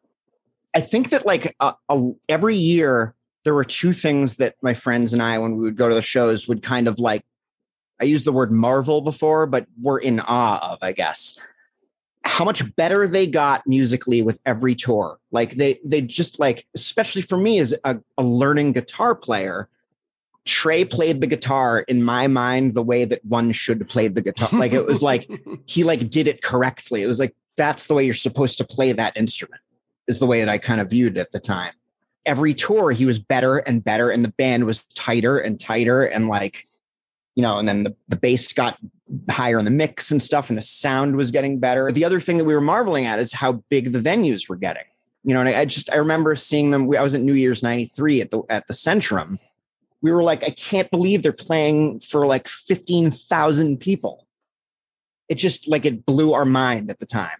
[0.74, 3.14] i think that like uh, uh, every year
[3.44, 6.02] there were two things that my friends and i when we would go to the
[6.02, 7.24] shows would kind of like
[8.02, 11.38] I used the word marvel before, but we're in awe of, I guess.
[12.24, 15.18] How much better they got musically with every tour.
[15.30, 19.68] Like they they just like, especially for me as a, a learning guitar player,
[20.44, 24.48] Trey played the guitar in my mind the way that one should play the guitar.
[24.52, 25.30] Like it was like
[25.66, 27.02] he like did it correctly.
[27.02, 29.60] It was like that's the way you're supposed to play that instrument,
[30.08, 31.72] is the way that I kind of viewed it at the time.
[32.24, 36.28] Every tour he was better and better, and the band was tighter and tighter, and
[36.28, 36.68] like
[37.34, 38.78] you know, and then the, the bass got
[39.28, 41.90] higher in the mix and stuff, and the sound was getting better.
[41.90, 44.84] The other thing that we were marveling at is how big the venues were getting.
[45.24, 46.94] You know, and I, I just I remember seeing them.
[46.94, 49.38] I was at New Year's '93 at the at the Centrum.
[50.02, 54.26] We were like, I can't believe they're playing for like fifteen thousand people.
[55.28, 57.38] It just like it blew our mind at the time.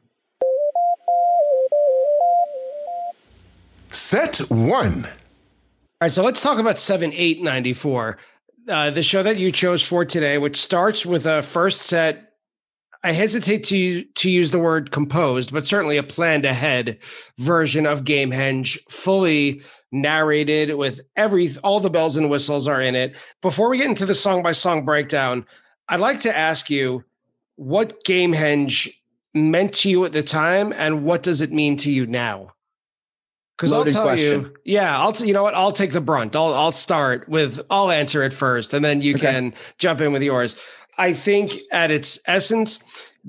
[3.90, 5.04] Set one.
[5.04, 8.18] All right, so let's talk about 7 8 94.
[8.72, 12.32] Uh, the show that you chose for today, which starts with a first set.
[13.04, 16.98] I hesitate to to use the word composed, but certainly a planned ahead
[17.38, 19.60] version of Gamehenge, fully
[19.92, 23.14] narrated with every all the bells and whistles are in it.
[23.42, 25.44] Before we get into the song by song breakdown,
[25.90, 27.04] I'd like to ask you
[27.56, 28.88] what Gamehenge
[29.34, 32.54] meant to you at the time, and what does it mean to you now?
[33.56, 34.40] Because I'll tell question.
[34.42, 35.54] you, yeah, I'll t- you know what?
[35.54, 36.34] I'll take the brunt.
[36.34, 39.30] I'll I'll start with I'll answer it first, and then you Okay.
[39.30, 40.56] can jump in with yours.
[40.98, 42.82] I think at its essence,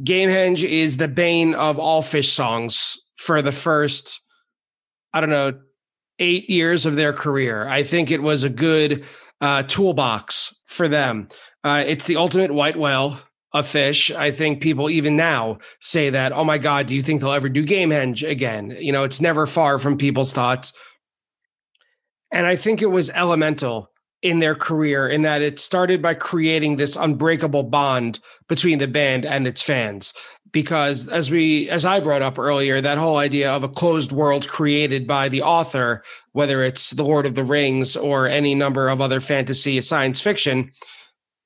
[0.03, 4.21] Gamehenge is the bane of all Phish songs for the first,
[5.13, 5.53] I don't know,
[6.19, 7.67] eight years of their career.
[7.67, 9.05] I think it was a good
[9.39, 11.27] uh, toolbox for them.
[11.63, 13.19] Uh, it's the ultimate white whale
[13.53, 14.13] of Phish.
[14.15, 17.49] I think people even now say that, oh my God, do you think they'll ever
[17.49, 18.75] do Gamehenge again?
[18.79, 20.73] You know, it's never far from people's thoughts.
[22.31, 23.91] And I think it was elemental
[24.23, 29.25] in their career in that it started by creating this unbreakable bond between the band
[29.25, 30.13] and its fans
[30.53, 34.47] because as we as i brought up earlier that whole idea of a closed world
[34.47, 36.01] created by the author
[36.31, 40.71] whether it's the lord of the rings or any number of other fantasy science fiction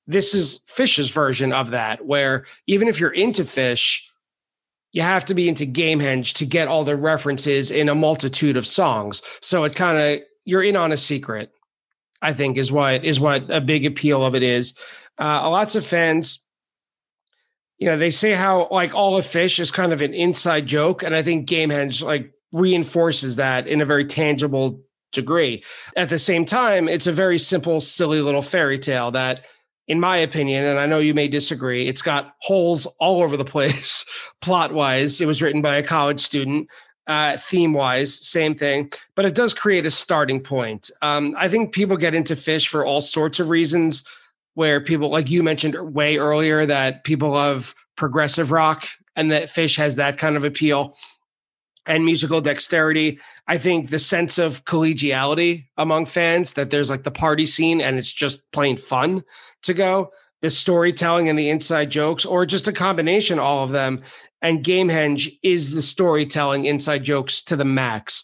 [0.08, 4.01] this is Phish's version of that where even if you're into Phish
[4.93, 8.66] you have to be into gamehenge to get all the references in a multitude of
[8.66, 11.51] songs so it kind of you're in on a secret
[12.22, 14.76] I think is what is what a big appeal of it is.
[15.20, 16.47] Uh, lots of fans,
[17.78, 21.03] you know, they say how like all of Phish is kind of an inside joke,
[21.03, 24.82] and I think Gamehenge like reinforces that in a very tangible
[25.12, 25.64] degree.
[25.95, 29.45] At the same time, it's a very simple, silly little fairy tale that,
[29.88, 33.45] in my opinion, and I know you may disagree, it's got holes all over the
[33.45, 34.05] place,
[34.41, 35.21] plot wise.
[35.21, 36.69] It was written by a college student
[37.07, 40.91] uh, theme wise, same thing, but it does create a starting point.
[41.01, 44.03] Um, I think people get into Phish for all sorts of reasons.
[44.55, 49.77] Where people, like you mentioned way earlier, that people love progressive rock and that Phish
[49.77, 50.97] has that kind of appeal
[51.88, 53.19] and musical dexterity.
[53.47, 57.97] I think the sense of collegiality among fans that there's like the party scene and
[57.97, 59.23] it's just plain fun
[59.63, 60.11] to go.
[60.41, 64.03] The storytelling and the inside jokes, or just a combination, all of them
[64.41, 68.23] and Gamehenge is the storytelling inside jokes to the max.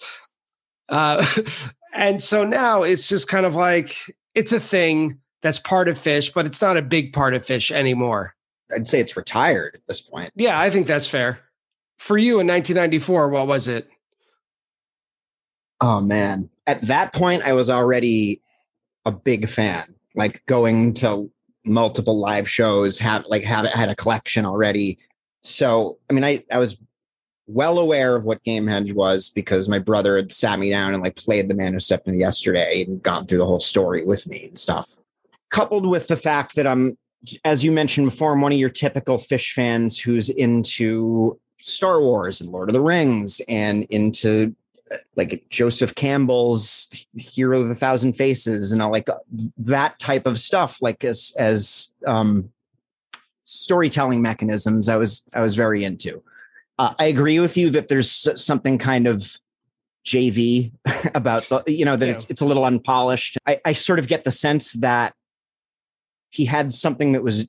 [0.90, 1.26] Uh,
[1.94, 3.98] and so now it's just kind of like
[4.36, 7.72] it's a thing that's part of Phish, but it's not a big part of Phish
[7.72, 8.36] anymore.
[8.74, 10.32] I'd say it's retired at this point.
[10.36, 11.40] Yeah, I think that's fair.
[11.98, 13.90] For you in 1994, what was it?
[15.82, 16.50] Oh man.
[16.66, 18.42] At that point I was already
[19.06, 19.96] a big fan.
[20.16, 21.30] Like going to
[21.66, 24.98] multiple live shows, have like have had a collection already.
[25.44, 26.78] So I mean I I was
[27.48, 31.16] well aware of what Gamehenge was because my brother had sat me down and like
[31.16, 34.46] played the man who stepped in yesterday and gone through the whole story with me
[34.46, 35.00] and stuff.
[35.50, 36.98] Coupled with the fact that I'm
[37.46, 42.42] as you mentioned before, I'm one of your typical Phish fans who's into Star Wars
[42.42, 44.54] and Lord of the Rings and into
[44.92, 49.16] uh, like Joseph Campbell's Hero of the Thousand Faces and all like uh,
[49.58, 52.50] that type of stuff, like as as um,
[53.44, 54.90] storytelling mechanisms.
[54.90, 56.22] I was I was very into.
[56.78, 58.12] Uh, I agree with you that there's
[58.42, 59.38] something kind of
[60.06, 60.74] JV
[61.16, 62.14] about the you know that Yeah.
[62.16, 63.38] it's it's a little unpolished.
[63.48, 65.14] I, I sort of get the sense that
[66.30, 67.48] he had something that was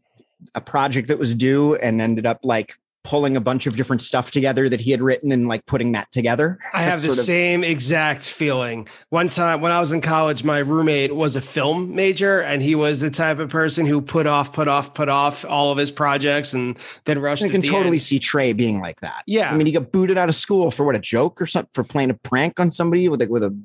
[0.54, 4.30] a project that was due and ended up like pulling a bunch of different stuff
[4.30, 6.58] together that he had written and like putting that together.
[6.72, 8.88] I have the of- same exact feeling.
[9.10, 12.74] One time when I was in college, my roommate was a film major, and he
[12.74, 15.90] was the type of person who put off, put off, put off all of his
[15.90, 17.42] projects and then rushed.
[17.44, 18.02] I can totally end.
[18.02, 19.22] see Trey being like that.
[19.26, 19.52] Yeah.
[19.52, 21.84] I mean, he got booted out of school for what a joke or something for
[21.84, 23.56] playing a prank on somebody with a with a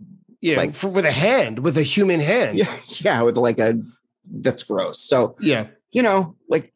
[0.42, 2.58] yeah, like- for, with a hand, with a human hand.
[2.58, 3.80] yeah yeah with like a
[4.30, 5.00] that's gross.
[5.00, 5.68] So yeah.
[5.92, 6.74] you know, like,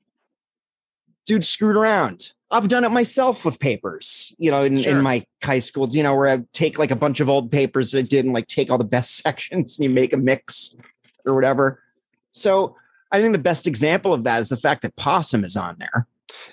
[1.26, 2.32] dude screwed around.
[2.54, 4.96] I've done it myself with papers, you know, in, Sure.
[4.98, 7.92] in my high school, you know, where I take like a bunch of old papers
[7.92, 10.76] that I did and like take all the best sections and you make a mix
[11.26, 11.82] or whatever.
[12.32, 12.76] So
[13.12, 16.08] I think the best example of that is the fact that Possum is on there.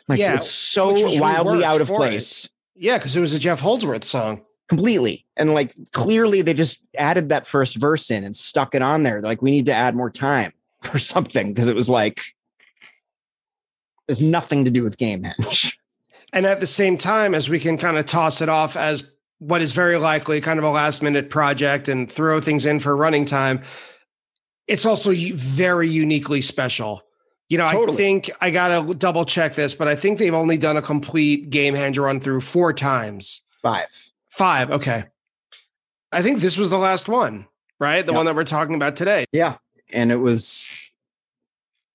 [0.09, 1.97] Like Yeah, it's so wildly out of for it.
[1.99, 2.49] place.
[2.75, 4.43] Yeah, because it was a Jeff Holdsworth song.
[4.69, 5.27] Completely.
[5.37, 9.21] And like clearly they just added that first verse in and stuck it on there.
[9.21, 10.53] They're like, we need to add more time
[10.95, 11.53] or something.
[11.53, 12.23] Because it was like
[14.07, 15.77] there's nothing to do with game Gamehenge.
[16.33, 19.05] And at the same time, as we can kind of toss it off as
[19.39, 22.97] what is very likely kind of a last minute project and throw things in for
[22.97, 23.63] running time,
[24.67, 27.03] it's also very uniquely special.
[27.49, 30.57] You know, I think I got to double check this, but I think they've only
[30.57, 33.43] done a complete Gamehenge run through four times.
[33.61, 33.89] Five.
[34.29, 34.71] Five.
[34.71, 35.05] Okay.
[36.13, 37.49] I think this was the last one,
[37.81, 38.07] right?
[38.07, 38.17] The Yeah.
[38.19, 39.25] one that we're talking about today.
[39.33, 39.57] Yeah.
[39.93, 40.71] And it was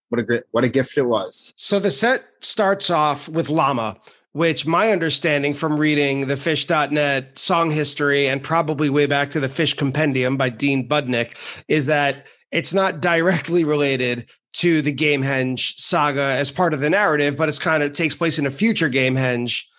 [0.09, 1.53] what a great what a gift it was.
[1.55, 3.97] So the set starts off with Llama,
[4.35, 9.47] which my understanding from reading the Phish.net song history and probably way back to the
[9.47, 11.37] Phish Compendium by Dean Budnick
[11.69, 12.21] is that
[12.51, 17.59] it's not directly related to the Gamehenge saga as part of the narrative, but it's
[17.59, 19.69] kind of takes place in a future Gamehenge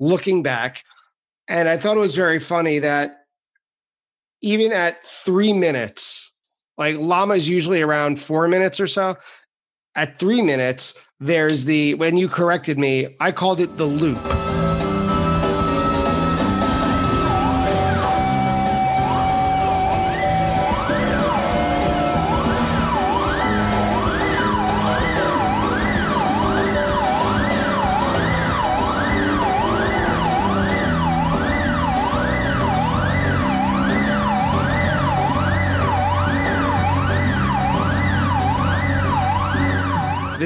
[0.00, 0.82] looking back.
[1.46, 3.26] And I thought it was very funny that
[4.42, 6.34] even at three minutes,
[6.76, 9.16] like llama is usually around four minutes or so.
[9.96, 14.20] At three minutes, there's the when you corrected me, I called it the loop.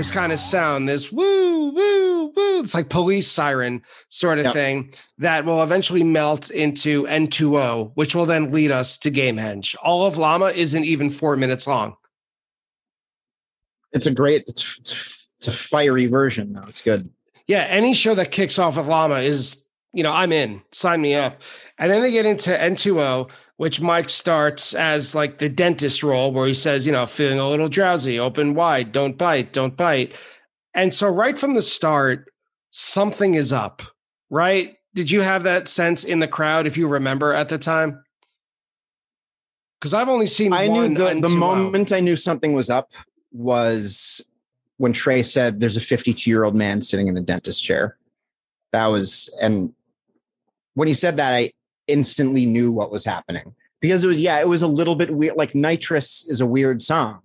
[0.05, 2.61] This kind of sound, this woo, woo, woo.
[2.61, 4.53] It's like police siren sort of Yep.
[4.53, 9.75] thing that will eventually melt into N2O, which will then lead us to Gamehenge.
[9.83, 11.97] All of Llama isn't even four minutes long.
[13.93, 16.67] It's a great, it's, it's, it's a fiery version though.
[16.69, 17.09] It's good.
[17.47, 20.61] Yeah, any show that kicks off with Llama is, you know, I'm in.
[20.71, 21.41] Sign me up.
[21.79, 26.47] And then they get into N2O, which Mike starts as like the dentist role, where
[26.47, 30.15] he says, you know, feeling a little drowsy, open wide, don't bite, don't bite.
[30.75, 32.33] And so, right from the start,
[32.71, 33.83] something is up,
[34.31, 34.77] right?
[34.95, 38.05] Did you have that sense in the crowd, if you remember at the time?
[39.81, 41.39] Because I've only seen I one knew the, the N2O.
[41.39, 42.91] moment I knew something was up
[43.33, 44.21] was
[44.79, 47.97] when Trey said there's a 52 year old man sitting in a dentist chair.
[48.73, 49.73] That was, and
[50.75, 51.53] when he said that, I
[51.87, 55.37] instantly knew what was happening because it was, yeah, it was a little bit weird.
[55.37, 57.21] Like Nitrous is a weird song.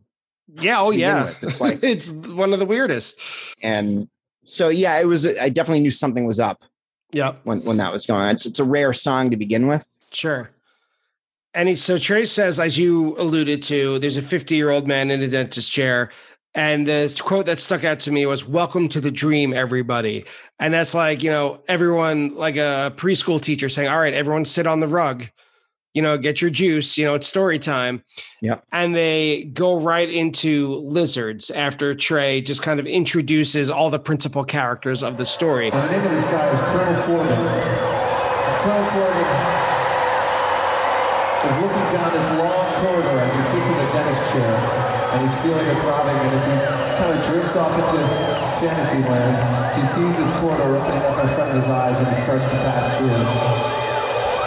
[0.61, 1.25] Yeah, oh yeah.
[1.25, 1.43] with.
[1.43, 3.19] It's like- it's one of the weirdest.
[3.61, 4.09] And
[4.45, 6.63] so, yeah, it was, I definitely knew something was up
[7.11, 7.41] Yep.
[7.43, 8.29] when, when that was going on.
[8.31, 9.87] It's, it's a rare song to begin with.
[10.11, 10.51] Sure.
[11.53, 15.09] And he, so Trey says, as you alluded to, there's a 50 year old man
[15.11, 16.11] in a dentist chair.
[16.55, 20.25] And the quote that stuck out to me was, Welcome to the dream, everybody.
[20.59, 24.67] And that's like, you know, everyone, like a preschool teacher saying, All right, everyone sit
[24.67, 25.27] on the rug,
[25.93, 28.03] you know, get your juice, you know, it's story time.
[28.41, 28.63] Yep.
[28.71, 34.43] And they go right into lizards after Trey just kind of introduces all the principal
[34.43, 35.69] characters of the story.
[35.69, 37.37] The name of this guy is Colonel Forbin.
[37.37, 39.59] And Colonel Forbin
[41.39, 44.51] is looking down this long corridor as he sits in the dentist chair,
[45.15, 46.51] and he's feeling the throbbing, and as he
[46.99, 47.99] kind of drifts off into
[48.63, 49.35] fantasy land,
[49.75, 52.57] he sees this corridor opening up in front of his eyes, and he starts to
[52.63, 53.69] pass through.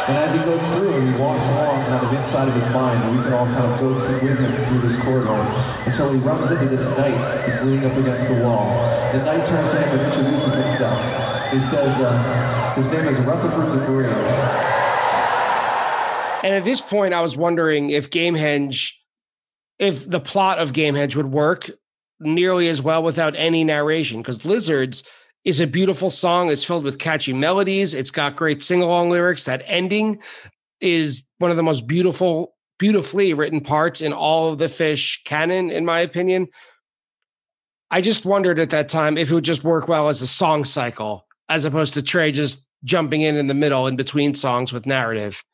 [0.08, 3.16] And as he goes through, he walks along kind of inside of his mind, and
[3.16, 5.40] we can all kind of go through with him through this corridor
[5.86, 7.14] until he runs into this knight
[7.46, 8.66] that's leaning up against the wall.
[9.12, 11.52] The knight turns to him and introduces himself.
[11.52, 14.10] He says, uh, his name is Rutherford the Brave.
[16.42, 18.94] And at this point, I was wondering if Gamehenge,
[19.78, 21.70] if the plot of Gamehenge would work
[22.22, 24.18] nearly as well without any narration.
[24.18, 25.02] Because Lizards
[25.44, 26.50] is a beautiful song.
[26.50, 27.94] It's filled with catchy melodies.
[27.94, 29.44] It's got great sing along lyrics.
[29.44, 30.20] That ending
[30.80, 35.70] is one of the most beautiful, beautifully written parts in all of the Phish canon,
[35.70, 36.48] in my opinion.
[37.90, 40.64] I just wondered at that time if it would just work well as a song
[40.64, 44.86] cycle, as opposed to Trey just jumping in in the middle in between songs with
[44.86, 45.44] narrative.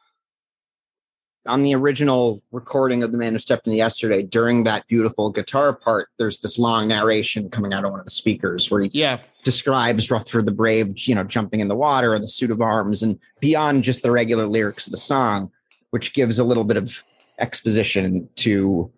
[1.47, 5.73] On the original recording of the man who stepped in yesterday during that beautiful guitar
[5.73, 9.19] part there's this long narration coming out of one of the speakers where he Yeah.
[9.45, 13.03] describes Rutherford the Brave, you know, jumping in the water and the suit of arms
[13.03, 15.51] and beyond just the regular lyrics of the song,
[15.91, 17.03] which gives a little bit of
[17.39, 18.91] exposition to,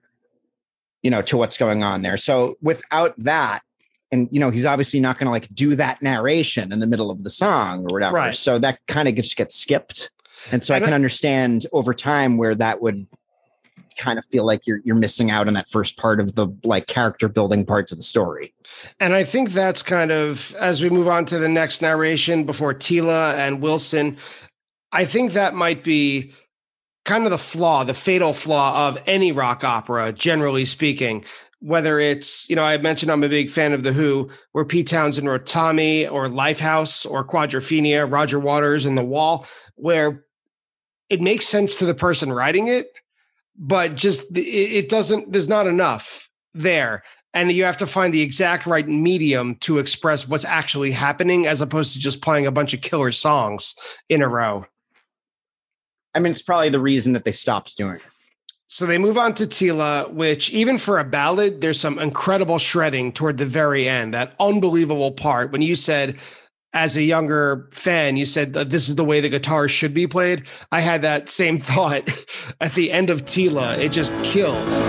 [1.03, 2.17] you know, to what's going on there.
[2.17, 3.61] So without that,
[4.11, 7.11] and you know, he's obviously not going to like do that narration in the middle
[7.13, 8.17] of the song or whatever.
[8.17, 8.35] Right.
[8.35, 10.11] So that kind of just gets skipped.
[10.53, 13.07] And so I And can I- understand over time where that would
[13.99, 16.87] kind of feel like you're you're missing out on that first part of the like
[16.87, 18.55] character building parts of the story.
[18.99, 22.73] And I think that's kind of as we move on to the next narration before
[22.73, 24.17] Tila and Wilson,
[24.93, 26.33] I think that might be
[27.05, 31.25] kind of the flaw, the fatal flaw of any rock opera, generally speaking.
[31.63, 34.89] Whether it's, you know, I mentioned I'm a big fan of The Who, where Pete
[34.89, 40.25] Townshend wrote Tommy or Lifehouse or Quadrophenia, Roger Waters and The Wall, where
[41.11, 42.93] it makes sense to the person writing it,
[43.59, 47.03] but just it, doesn't, there's not enough there
[47.33, 51.61] and you have to find the exact right medium to express what's actually happening as
[51.61, 53.75] opposed to just playing a bunch of killer songs
[54.09, 54.67] in a row.
[56.15, 58.03] I mean, it's probably the reason that they stopped doing it.
[58.67, 63.13] So they move on to Tila, which even for a ballad, there's some incredible shredding
[63.13, 64.15] toward the very end.
[64.15, 66.17] That unbelievable part when you said,
[66.73, 70.07] as a younger fan, you said that this is the way the guitar should be
[70.07, 70.45] played.
[70.71, 72.09] I had that same thought
[72.61, 73.79] at the end of Tila.
[73.79, 74.81] It just kills.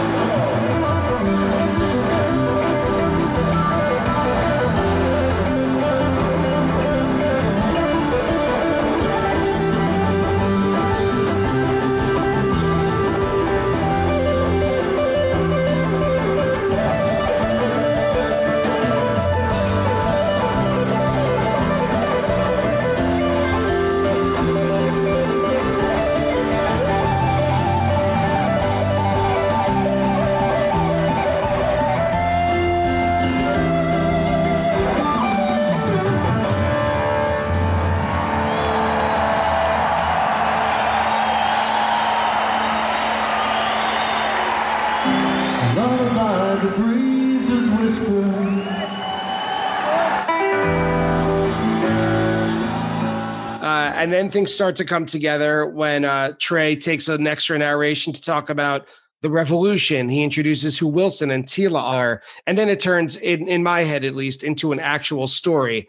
[54.12, 58.22] And then things start to come together when uh, Trey takes an extra narration to
[58.22, 58.88] talk about
[59.22, 60.10] the revolution.
[60.10, 64.04] He introduces who Wilson and Tila are, and then it turns, in, in my head
[64.04, 65.88] at least, into an actual story.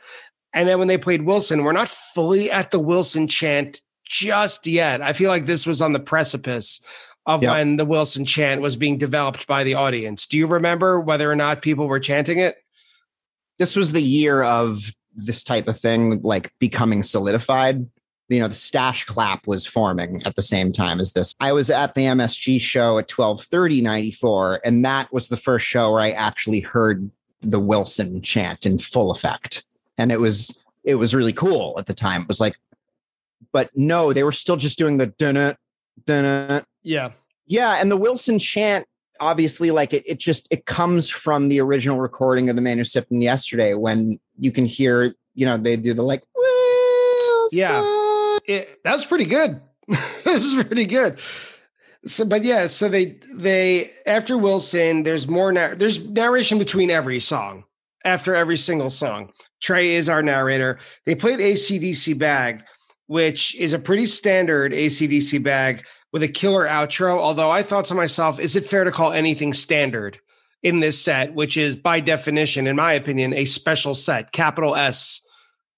[0.55, 5.03] And then when they played Wilson, we're not fully at the Wilson chant just yet.
[5.03, 6.81] I feel like this was on the precipice
[7.27, 7.53] of Yep.
[7.53, 10.27] when the Wilson chant was being developed by the audience.
[10.29, 12.57] Do you remember whether or not people were chanting it?
[13.59, 17.87] this was the year of this type of thing like becoming solidified
[18.33, 21.71] you know the stash clap was forming at the same time as this i was
[21.71, 26.11] at the msg show at 1230 94 and that was the first show where i
[26.11, 27.11] actually heard
[27.43, 29.65] the wilson chant in full effect
[29.99, 32.57] and it was it was really cool at the time it was like
[33.53, 35.55] but no they were still just doing the dun
[36.07, 37.11] dun Yeah.
[37.47, 38.87] yeah, and the Wilson chant,
[39.21, 42.89] obviously, like it, it just it comes from the original recording of the manuscript who
[42.91, 47.59] stepped in yesterday when you can hear, you know, they do the like Wilson.
[47.59, 48.02] Yeah.
[48.47, 49.61] It, that was pretty good.
[49.89, 51.19] that was pretty good.
[52.05, 57.21] So, but yeah, so they they after Wilson, there's more nar- there's narration between every
[57.21, 57.65] song.
[58.05, 60.81] After every single song, Trey is our narrator.
[61.07, 62.65] They played ACDC bag,
[63.07, 67.19] which is a pretty standard ACDC bag with a killer outro.
[67.19, 70.19] Although I thought to myself, is it fair to call anything standard
[70.65, 75.21] in this set, which is by definition, in my opinion, a special set, capital S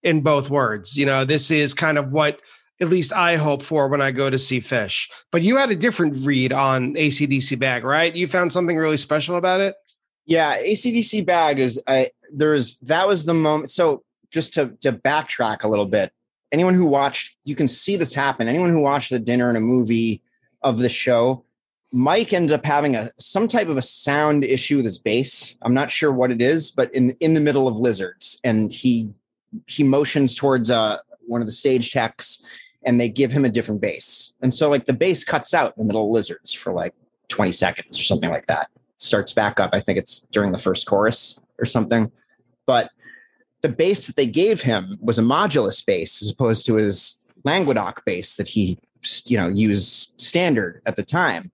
[0.04, 0.96] in both words.
[0.96, 2.40] You know, this is kind of what
[2.80, 5.10] at least I hope for when I go to see Phish.
[5.32, 8.14] But you had a different read on ACDC bag, right?
[8.14, 9.74] You found something really special about it?
[10.26, 13.70] Yeah, ACDC bag is I there's that was the moment.
[13.70, 16.12] So just to to backtrack a little bit,
[16.52, 18.48] anyone who watched, you can see this happen.
[18.48, 20.22] Anyone who watched the dinner and a movie
[20.62, 21.44] of the show,
[21.92, 25.56] Mike ends up having a some type of a sound issue with his bass.
[25.62, 29.12] I'm not sure what it is, but in in the middle of lizards, and he
[29.66, 32.44] he motions towards uh one of the stage techs,
[32.84, 35.82] and they give him a different bass, and so like the bass cuts out in
[35.82, 36.94] the middle of lizards for like
[37.28, 38.68] 20 seconds or something like that.
[38.98, 39.70] Starts back up.
[39.72, 42.12] I think it's during the first chorus or something,
[42.66, 42.90] but
[43.62, 48.04] the bass that they gave him was a modulus bass as opposed to his Languedoc
[48.04, 48.78] bass that he
[49.26, 51.50] you know used standard at the time.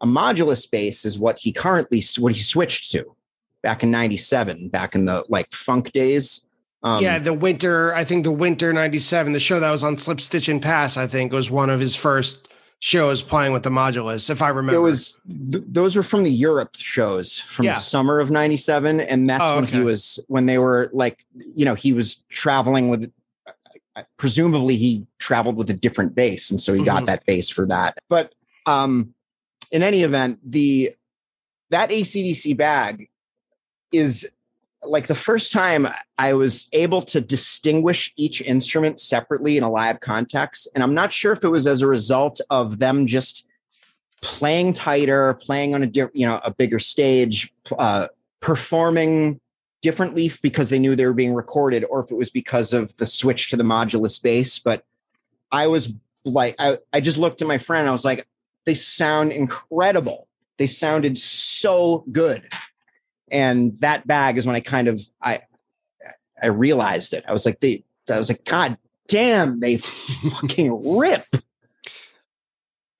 [0.00, 3.16] A modulus bass is what he currently what he switched to
[3.62, 6.43] back in 97 back in the like funk days
[6.84, 10.20] um, yeah, the winter, I think the winter 97, the show that was on Slip
[10.20, 12.48] Stitch and Pass, I think was one of his first
[12.80, 14.78] shows playing with the modulus, if I remember.
[14.78, 15.18] it was
[15.50, 17.72] th- those were from the Europe shows from Yeah.
[17.74, 21.64] the summer of 97 and that's Oh, when he was when they were like you
[21.64, 23.10] know he was traveling with
[24.18, 27.06] presumably he traveled with a different bass and so he got Mhm.
[27.06, 28.34] that bass for that but
[28.66, 29.14] um
[29.70, 30.90] in any event the
[31.70, 33.08] that ACDC bag
[33.92, 34.28] is
[34.86, 35.86] like the first time
[36.18, 40.68] I was able to distinguish each instrument separately in a live context.
[40.74, 43.48] And I'm not sure if it was as a result of them just
[44.20, 48.08] playing tighter, playing on a you know a bigger stage, uh,
[48.40, 49.40] performing
[49.82, 53.06] differently because they knew they were being recorded, or if it was because of the
[53.06, 54.58] switch to the modulus bass.
[54.58, 54.84] But
[55.52, 55.92] I was
[56.24, 57.86] like, I, I just looked at my friend.
[57.86, 58.26] I was like,
[58.64, 60.26] they sound incredible.
[60.56, 62.48] They sounded so good
[63.34, 65.40] and that bag is when I kind of I
[66.42, 67.24] I realized it.
[67.26, 68.78] I was like, they I was like, God
[69.08, 71.26] damn, they fucking rip.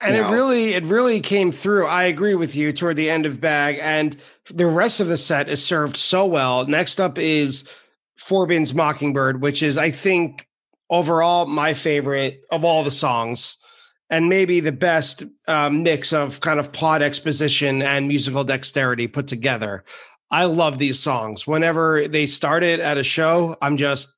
[0.01, 1.87] and you it really, it really came through.
[1.87, 4.17] I agree with you toward the end of bag, and
[4.51, 6.67] the rest of the set is served so well.
[6.67, 7.69] Next up is
[8.17, 10.49] Forbin's Mockingbird, which is, I think,
[10.91, 13.59] overall my favorite of all the songs,
[14.11, 19.27] and maybe the best um, mix of kind of plot exposition and musical dexterity put
[19.27, 19.85] together.
[20.31, 21.47] I love these songs.
[21.47, 24.17] Whenever they started at a show, I'm just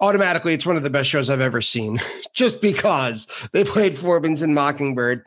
[0.00, 2.00] automatically it's one of the best shows I've ever seen,
[2.34, 5.26] just because they played Forbin's and Mockingbird.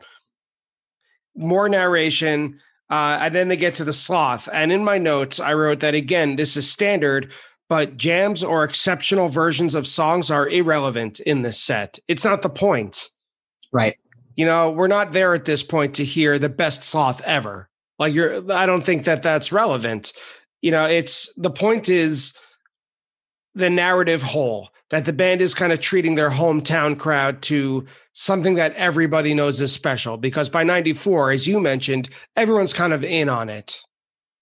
[1.36, 2.60] More narration,
[2.90, 4.48] uh, and then they get to the sloth.
[4.52, 7.32] And in my notes, I wrote that again, this is standard,
[7.68, 11.98] but jams or exceptional versions of songs are irrelevant in this set.
[12.08, 13.08] It's not the point.
[13.72, 13.96] Right.
[14.36, 17.68] You know, we're not there at this point to hear the best sloth ever.
[17.98, 20.12] Like you're I don't think that that's relevant.
[20.62, 22.36] You know, it's the point is
[23.54, 28.54] the narrative whole that the band is kind of treating their hometown crowd to something
[28.54, 33.28] that everybody knows is special because by 94 as you mentioned everyone's kind of in
[33.28, 33.82] on it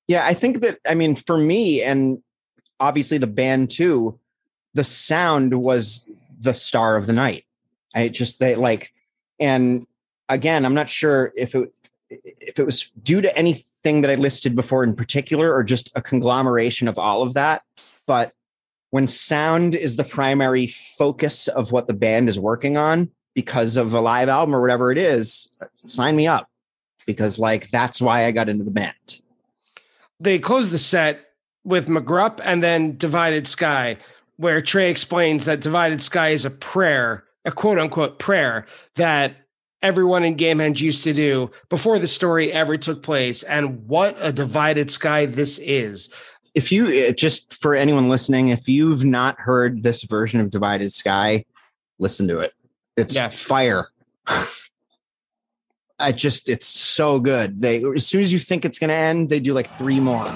[0.07, 2.19] Yeah, I think that I mean for me and
[2.81, 4.19] obviously the band too,
[4.75, 7.45] the sound was the star of the night.
[7.95, 8.93] I just they like
[9.41, 9.87] and
[10.29, 11.79] again, I'm not sure if it
[12.23, 16.03] if it was due to anything that I listed before in particular, or just a
[16.03, 17.63] conglomeration of all of that.
[18.07, 18.33] But
[18.91, 23.93] when sound is the primary focus of what the band is working on because of
[23.93, 26.49] a live album or whatever it is, sign me up
[27.07, 29.21] because like that's why I got into the band.
[30.21, 31.33] They close the set
[31.65, 33.97] with McGrupp and then Divided Sky,
[34.37, 39.37] where Trey explains that Divided Sky is a prayer, a quote unquote prayer that
[39.85, 43.43] everyone in Gamehenge used to do before the story ever took place.
[43.45, 46.13] And what a divided sky this is.
[46.55, 50.93] If you uh, just for anyone listening, if you've not heard this version of Divided
[50.93, 51.45] Sky,
[51.99, 52.53] listen to it.
[52.97, 53.29] It's yeah.
[53.29, 53.89] fire.
[55.99, 57.61] I just it's so good.
[57.61, 60.27] They as soon as you think it's gonna end, they do like three more.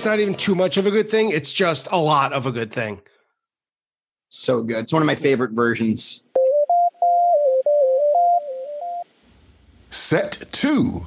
[0.00, 1.28] It's not even too much of a good thing.
[1.28, 3.02] It's just a lot of a good thing.
[4.30, 4.84] So good.
[4.84, 6.22] It's one of my favorite versions.
[9.90, 11.06] Set two.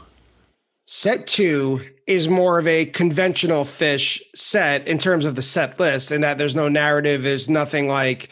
[0.86, 6.12] Set two is more of a conventional Phish set in terms of the set list,
[6.12, 8.30] and that there's no narrative, there's nothing like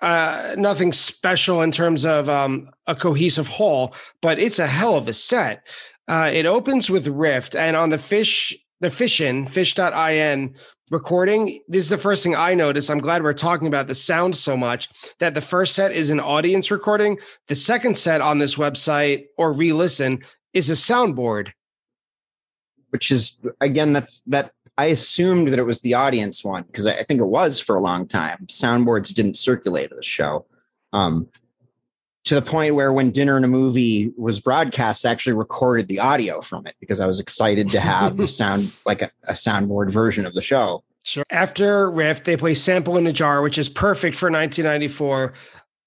[0.00, 5.06] uh, nothing special in terms of um, a cohesive whole, but it's a hell of
[5.06, 5.64] a set.
[6.08, 10.54] Uh, it opens with Rift, and on the Phish the Phish.in, Phish.in
[10.90, 12.90] recording, this is the first thing I noticed.
[12.90, 16.18] I'm glad we're talking about the sound so much that the first set is an
[16.18, 17.18] audience recording.
[17.46, 21.52] The second set on this website or Relisten is a soundboard.
[22.90, 27.04] Which is, again, that, that I assumed that it was the audience one because I
[27.04, 28.38] think it was for a long time.
[28.48, 30.44] Soundboards didn't circulate at the show.
[30.92, 31.28] Um,
[32.32, 35.98] to the point where when dinner and a movie was broadcast, I actually recorded the
[35.98, 39.90] audio from it because I was excited to have a sound like a, a soundboard
[39.90, 40.82] version of the show.
[41.02, 41.24] Sure.
[41.28, 45.34] After Rift, they play Sample in a Jar, which is perfect for 1994.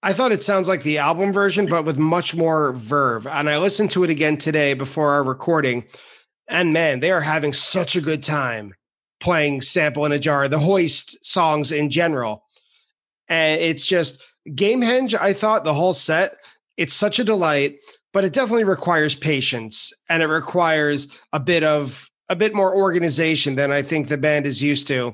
[0.04, 3.26] I thought it sounds like the album version, but with much more verve.
[3.26, 5.86] And I listened to it again today before our recording.
[6.48, 8.76] And man, they are having such a good time
[9.20, 12.44] playing Sample in a Jar, the Hoist songs in general.
[13.28, 14.22] And it's just
[14.54, 16.36] Gamehenge, I thought the whole set,
[16.78, 17.78] it's such a delight,
[18.14, 23.56] but it definitely requires patience and it requires a bit of a bit more organization
[23.56, 25.14] than I think the band is used to.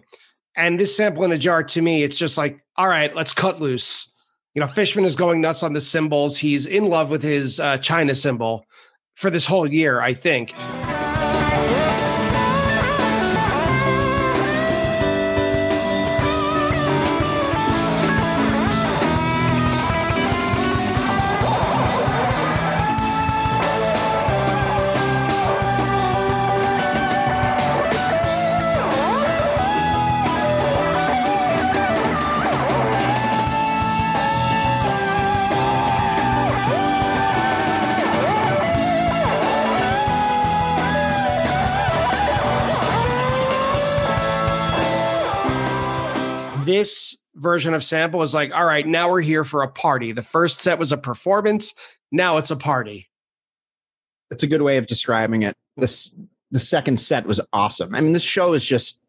[0.56, 3.60] And this sample in a jar to me, it's just like, all right, let's cut
[3.60, 4.14] loose.
[4.54, 6.38] You know, Fishman is going nuts on the cymbals.
[6.38, 8.66] He's in love with his uh, China cymbal
[9.16, 10.54] for this whole year, I think.
[46.82, 50.12] This version of sample is like, all right, now we're here for a party.
[50.14, 51.76] The first set was a performance.
[52.12, 53.08] Now it's a party.
[54.32, 55.56] That's a good way of describing it.
[55.78, 56.12] This
[56.50, 57.94] the second set was awesome.
[57.94, 59.00] I mean, this show is just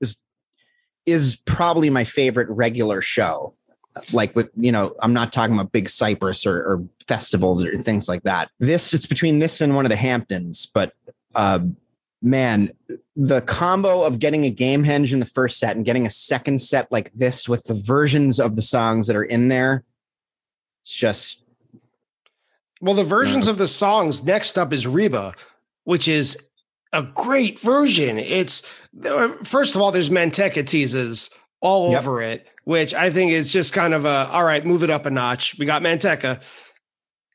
[0.00, 0.16] is
[1.06, 3.54] is probably my favorite regular show.
[4.12, 8.08] Like with you know, I'm not talking about big Cypress or, or festivals or things
[8.08, 8.50] like that.
[8.60, 10.92] This it's between this and one of the Hamptons, but
[11.34, 11.60] uh,
[12.22, 12.70] man,
[13.16, 16.90] the combo of getting a Gamehenge in the first set and getting a second set
[16.92, 19.84] like this with the versions of the songs that are in there,
[20.82, 21.44] it's just.
[22.80, 25.34] Well, the versions of the songs next up is Reba,
[25.84, 26.38] which is
[26.92, 28.18] a great version.
[28.18, 28.66] It's
[29.44, 32.00] first of all, there's Manteca teases all yep.
[32.00, 32.46] over it.
[32.64, 35.58] which I think is just kind of a all right, move it up a notch.
[35.58, 36.40] We got Manteca.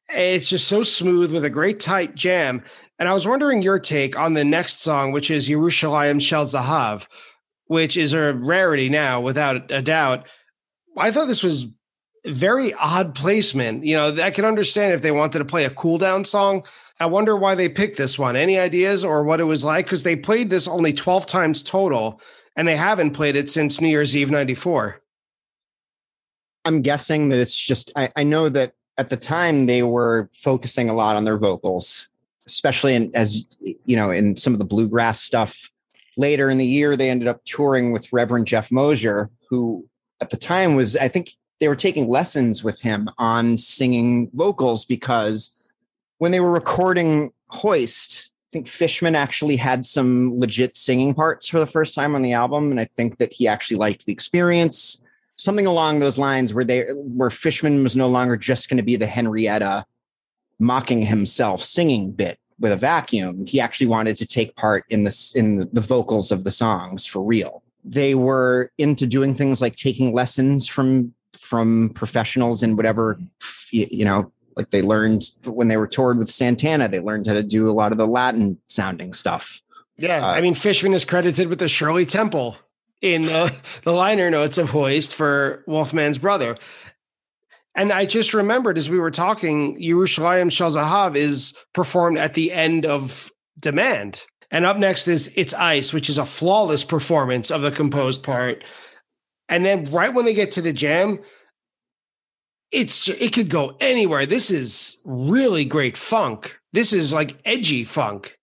[0.09, 2.63] It's just so smooth with a great tight jam.
[2.97, 7.07] And I was wondering your take on the next song, which is Yerushalayim Shel Zahav,
[7.65, 10.27] which is a rarity now, without a doubt.
[10.97, 11.67] I thought this was
[12.25, 13.83] very odd placement.
[13.83, 16.63] You know, I can understand if they wanted to play a cool down song.
[16.99, 18.35] I wonder why they picked this one.
[18.35, 19.85] Any ideas or what it was like?
[19.85, 22.21] Because they played this only 12 times total,
[22.55, 25.01] and they haven't played it since New Year's Eve 94.
[26.63, 30.89] I'm guessing that it's just, I, I know that at the time they were focusing
[30.89, 32.07] a lot on their vocals,
[32.47, 33.45] especially in, as,
[33.85, 35.69] you know, in some of the bluegrass stuff.
[36.17, 39.85] Later in the year, they ended up touring with Reverend Jeff Mosier, who
[40.21, 44.85] at the time was, I think they were taking lessons with him on singing vocals
[44.85, 45.61] because
[46.19, 51.59] when they were recording Hoist, I think Fishman actually had some legit singing parts for
[51.59, 52.71] the first time on the album.
[52.71, 55.01] And I think that he actually liked the experience
[55.37, 58.95] something along those lines where they where Fishman was no longer just going to be
[58.95, 59.85] the Henrietta
[60.59, 63.45] mocking himself singing bit with a vacuum.
[63.45, 67.21] He actually wanted to take part in this in the vocals of the songs for
[67.21, 67.63] real.
[67.83, 73.19] They were into doing things like taking lessons from from professionals in whatever
[73.71, 77.43] you know like they learned when they were toured with Santana they learned how to
[77.43, 79.61] do a lot of the Latin sounding stuff.
[79.97, 82.57] Yeah, uh, I mean Fishman is credited with the Shirley Temple
[83.01, 86.57] in the, the liner notes of Hoist for Wolfman's brother.
[87.75, 92.51] And I just remembered as we were talking, Yerushalayim Shel Zahav is performed at the
[92.51, 93.29] end of
[93.61, 94.21] Demand.
[94.51, 98.63] And up next is It's Ice, which is a flawless performance of the composed part.
[99.49, 101.19] And then right when they get to the jam,
[102.71, 104.25] it's it could go anywhere.
[104.25, 106.57] This is really great funk.
[106.73, 108.37] This is like edgy funk.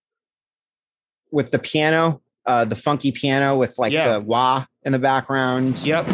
[1.31, 4.13] With the piano, uh, the funky piano with like yeah.
[4.13, 5.83] the wah in the background.
[5.85, 6.05] Yep.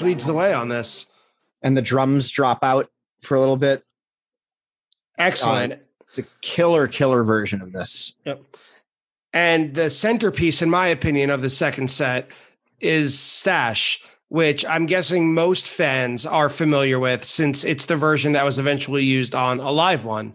[0.00, 1.06] Very leads the way on this.
[1.62, 2.90] And the drums drop out
[3.20, 3.84] for a little bit.
[5.18, 5.74] Excellent.
[5.74, 5.76] Uh,
[6.08, 8.16] it's a killer, killer version of this.
[8.24, 8.42] Yep.
[9.32, 12.30] And the centerpiece, in my opinion, of the second set
[12.80, 18.44] is Stash, which I'm guessing most fans are familiar with since it's the version that
[18.44, 20.34] was eventually used on a live one.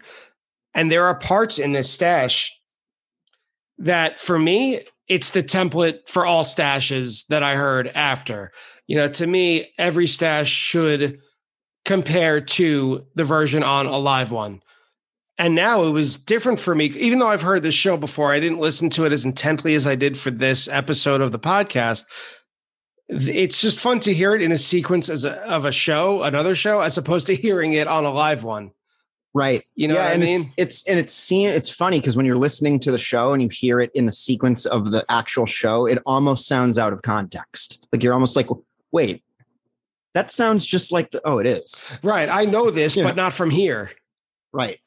[0.74, 2.60] And there are parts in this stash
[3.78, 8.52] that for me, it's the template for all stashes that I heard after
[8.90, 11.20] you know, to me, every stash should
[11.86, 14.64] compare to the version on a live one.
[15.38, 18.40] And now it was different for me, even though I've heard this show before, I
[18.40, 22.06] didn't listen to it as intently as I did for this episode of the podcast.
[23.10, 26.56] It's just fun to hear it in a sequence as a, of a show, another
[26.56, 28.72] show, as opposed to hearing it on a live one.
[29.36, 29.64] Right.
[29.76, 30.36] You know yeah, and I mean?
[30.36, 33.44] It's, it's and it's seen it's funny because when you're listening to the show and
[33.44, 37.04] you hear it in the sequence of the actual show, it almost sounds out of
[37.04, 37.88] context.
[37.94, 38.48] Like you're almost like,
[38.92, 39.24] wait,
[40.14, 41.86] that sounds just like the, oh, it is.
[42.04, 42.30] Right.
[42.30, 43.92] I know this, but not from here.
[44.52, 44.80] Right.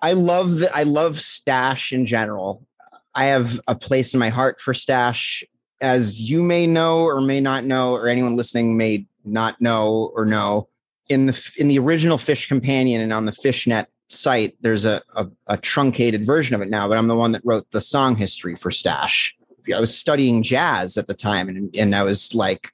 [0.00, 0.74] I love that.
[0.76, 2.66] I love Stash in general.
[3.14, 5.44] I have a place in my heart for Stash,
[5.80, 10.24] as you may know or may not know, or anyone listening may not know or
[10.24, 10.68] know.
[11.08, 15.28] In the in the original Phish Companion and on the Phish.net site, there's a, a,
[15.46, 18.56] a truncated version of it now, but I'm the one that wrote the song history
[18.56, 19.36] for Stash.
[19.74, 22.72] I was studying jazz at the time, and and I was like,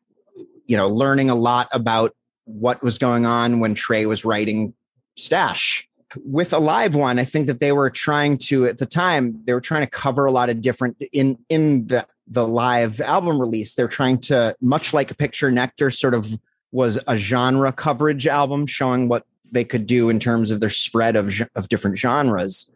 [0.69, 2.15] you know, learning a lot about
[2.45, 4.75] what was going on when Trey was writing
[5.17, 5.89] Stash.
[6.25, 9.53] with a live one, I think that they were trying to at the time they
[9.53, 13.75] were trying to cover a lot of different in in the the live album release.
[13.75, 16.39] They're trying to much like a picture nectar sort of
[16.71, 21.17] was a genre coverage album showing what they could do in terms of their spread
[21.17, 22.71] of of different genres.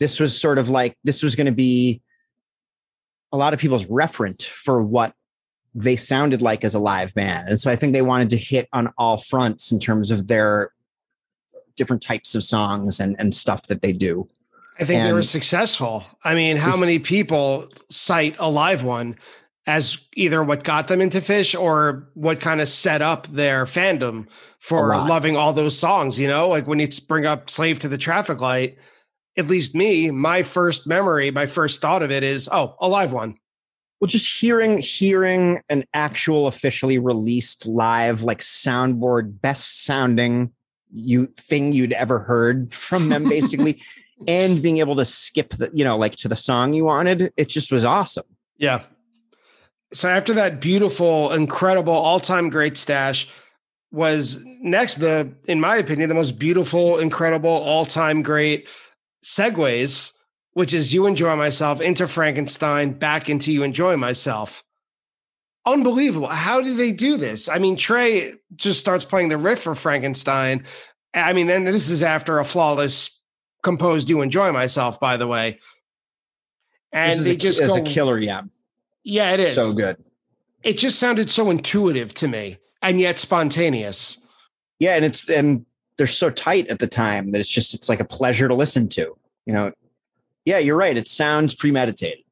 [0.00, 2.02] This was sort of like this was going to be
[3.32, 5.14] a lot of people's referent for what
[5.74, 7.48] they sounded like as a live band.
[7.48, 10.70] And so I think they wanted to hit on all fronts in terms of their
[11.76, 14.28] different types of songs and, and stuff that they do.
[14.78, 16.04] I think And- they were successful.
[16.24, 19.16] I mean, how many people cite a live one
[19.66, 24.26] as either what got them into Phish or what kind of set up their fandom
[24.60, 26.18] for loving all those songs?
[26.18, 28.76] You know, like when you bring up Slave to the Traffic Light,
[29.36, 33.12] at least me, my first memory, my first thought of it is, oh, a live
[33.12, 33.36] one.
[34.04, 40.52] Well, just hearing hearing an actual officially released live like soundboard best sounding
[40.92, 43.80] you thing you'd ever heard from them basically
[44.28, 47.48] and being able to skip the you know like to the song you wanted it
[47.48, 48.26] just was awesome
[48.58, 48.82] Yeah.
[49.94, 53.26] So after that beautiful, incredible, all-time great stash
[53.90, 58.66] was next the, in my opinion, the most beautiful, incredible, all-time great
[59.24, 60.12] segues,
[60.54, 64.64] which is you enjoy myself into Frankenstein, back into you enjoy myself.
[65.66, 66.28] Unbelievable.
[66.28, 67.48] How do they do this?
[67.48, 70.64] I mean, Trey just starts playing the riff for Frankenstein.
[71.14, 73.20] I mean, then this is after a flawless
[73.62, 75.58] composed you enjoy myself, by the way.
[76.92, 78.42] And they a, just it's go, a killer yeah
[79.02, 79.54] yeah, it is.
[79.54, 79.96] so good
[80.62, 84.24] It just sounded so intuitive to me and yet spontaneous.
[84.78, 85.66] yeah and it's and
[85.98, 88.88] they're so tight at the time that it's just it's like a pleasure to listen
[88.90, 89.72] to you know
[90.44, 92.24] yeah you're right it sounds premeditated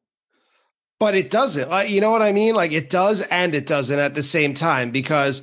[1.01, 1.69] But it doesn't.
[1.69, 2.55] Like, you know what I mean?
[2.55, 5.43] Like it does and it doesn't at the same time because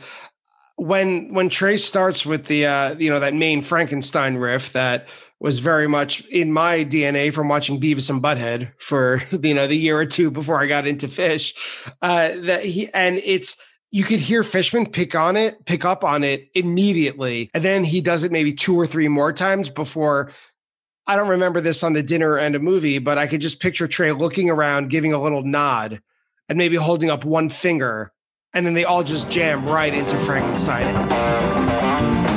[0.78, 5.09] when when Trace starts with the uh you know that main Frankenstein riff that
[5.41, 9.76] was very much in my DNA from watching Beavis and Butthead for you know the
[9.76, 11.53] year or two before I got into Phish.
[12.01, 13.57] Uh that he and it's
[13.91, 17.49] you could hear Fishman pick on it, pick up on it immediately.
[17.55, 20.32] And then he does it maybe two or three more times before
[21.10, 23.88] I don't remember this on the dinner and a movie, but I could just picture
[23.88, 26.03] Trey looking around, giving a little nod,
[26.47, 28.14] and maybe holding up one finger,
[28.53, 32.29] and then they all just jam right into Frankenstein.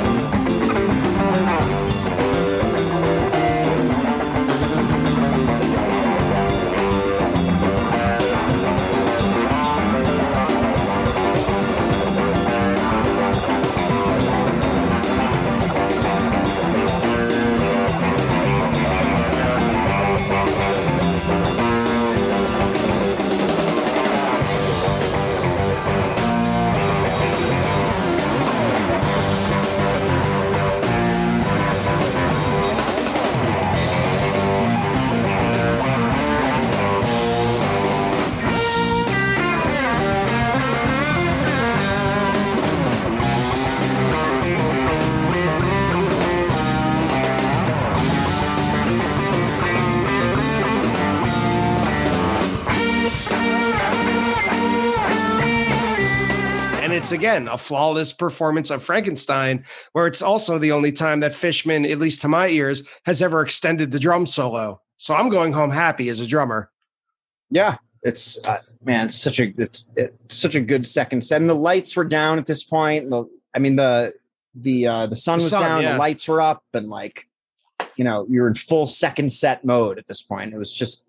[57.03, 61.85] It's again a flawless performance of Frankenstein, where it's also the only time that Fishman,
[61.85, 64.79] at least to my ears, has ever extended the drum solo.
[64.95, 66.71] So I'm going home happy as a drummer.
[67.49, 71.41] Yeah, it's uh, man, it's such a it's, it's such a good second set.
[71.41, 73.09] And the lights were down at this point.
[73.09, 74.13] The I mean the
[74.55, 75.91] the uh the sun The was sun, down, yeah.
[75.93, 77.27] the lights were up, and like
[77.97, 80.53] you know you're in full second set mode at this point.
[80.53, 81.05] It was just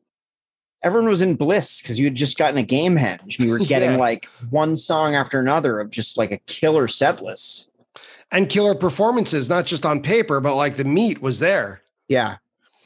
[0.85, 3.93] everyone was in bliss because you had just gotten a Gamehenge and you were getting
[3.93, 3.97] Yeah.
[3.97, 7.71] like one song after another of just like a killer set list.
[8.31, 11.83] And killer performances, not just on paper, but like the meat was there.
[12.09, 12.37] Yeah,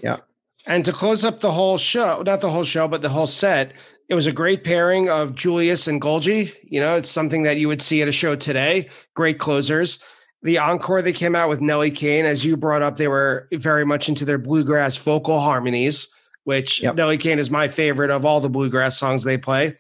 [0.03, 0.19] Yeah.
[0.67, 3.73] And to close up the whole show, not the whole show, but the whole set,
[4.11, 6.53] it was a great pairing of Julius and Golgi.
[6.63, 8.89] You know, it's something that you would see at a show today.
[9.15, 9.99] Great closers.
[10.43, 13.85] The encore they came out with Nellie Kane, as you brought up, they were very
[13.87, 16.07] much into their bluegrass vocal harmonies,
[16.49, 16.95] which Yep.
[16.95, 19.77] Nellie Kane is my favorite of all the bluegrass songs they play.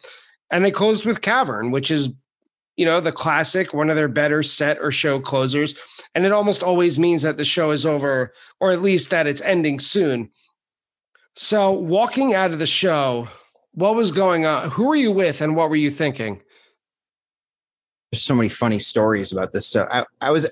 [0.50, 2.10] And they closed with Cavern, which is,
[2.76, 5.74] you know, the classic, one of their better set or show closers.
[6.14, 9.40] And it almost always means that the show is over, or at least that it's
[9.40, 10.30] ending soon.
[11.36, 13.28] So, walking out of the show,
[13.72, 14.68] what was going on?
[14.72, 16.42] Who were you with and what were you thinking?
[18.10, 19.66] there's so many funny stories about this.
[19.66, 20.50] So I, I was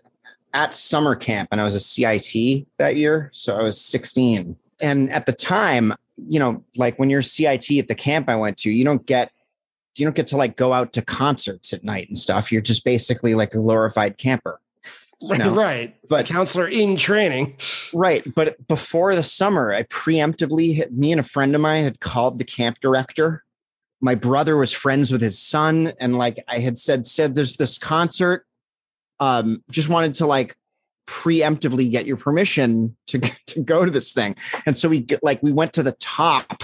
[0.53, 3.31] at summer camp and I was a CIT that year.
[3.33, 4.57] So I was 16.
[4.83, 8.57] And at the time, you know, like when you're CIT at the camp I went
[8.59, 9.33] to, you don't get
[9.97, 12.53] you don't get to like go out to concerts at night and stuff.
[12.53, 14.61] You're just basically like a glorified camper.
[15.39, 15.55] know?
[15.55, 15.97] right.
[16.03, 17.57] But- But counselor in training.
[17.95, 18.23] Right.
[18.35, 22.45] But before the summer, I preemptively, me and a friend of mine had called the
[22.45, 23.43] camp director.
[24.03, 25.95] My brother was friends with his son.
[25.99, 28.45] And like I had said, said there's this concert.
[29.19, 30.57] Um, just wanted to like
[31.07, 34.37] preemptively get your permission to, to go to this thing.
[34.67, 36.63] And so we get like, we went to the top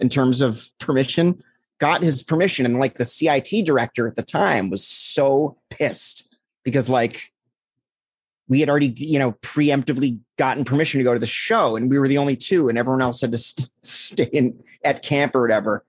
[0.00, 1.38] in terms of permission,
[1.78, 2.66] got his permission.
[2.66, 6.28] And like the CIT director at the time was so pissed
[6.64, 7.32] because like
[8.48, 11.98] we had already, you know, preemptively gotten permission to go to the show, and we
[11.98, 15.42] were the only two, and everyone else had to st- stay in at camp or
[15.42, 15.84] whatever.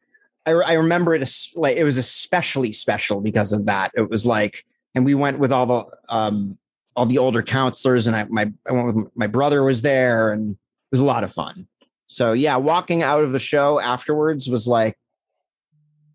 [0.46, 3.92] I, I remember it as like it was especially special because of that.
[3.96, 6.58] It was like, and we went with all the um
[6.96, 10.52] all the older counselors, and I my I went with my brother was there, and
[10.52, 10.58] it
[10.92, 11.68] was a lot of fun.
[12.08, 14.98] So yeah, walking out of the show afterwards was like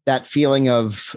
[0.07, 1.17] that feeling of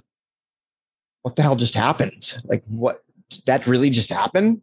[1.22, 2.38] what the hell just happened?
[2.44, 3.04] Like what
[3.46, 4.62] that really just happen?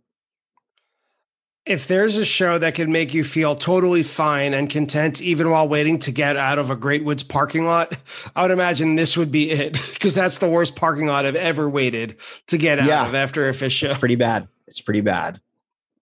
[1.66, 5.68] If there's a show that can make you feel totally fine and content, even while
[5.68, 7.94] waiting to get out of a Great Woods parking lot,
[8.36, 11.68] I would imagine this would be it because that's the worst parking lot I've ever
[11.68, 12.16] waited
[12.48, 13.06] to get out Yeah.
[13.06, 13.86] of after a Phish show.
[13.88, 14.48] It's pretty bad.
[14.66, 15.40] It's pretty bad.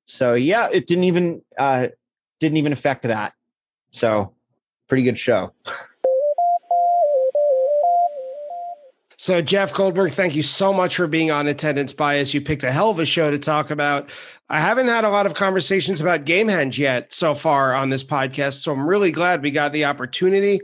[0.06, 1.88] So yeah, it didn't even uh
[2.40, 3.34] didn't even affect that.
[3.90, 4.32] So
[4.88, 5.52] pretty good show.
[9.20, 12.32] So, Jeff Goldberg, thank you so much for being on Attendance Bias.
[12.32, 14.10] You picked a hell of a show to talk about.
[14.48, 18.60] I haven't had a lot of conversations about Gamehenge yet so far on this podcast.
[18.62, 20.60] So, I'm really glad we got the opportunity.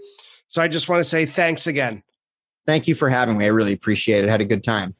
[0.46, 2.04] So, I just want to say thanks again.
[2.64, 3.44] Thank you for having me.
[3.44, 4.30] I really appreciate it.
[4.30, 4.94] Had a good time.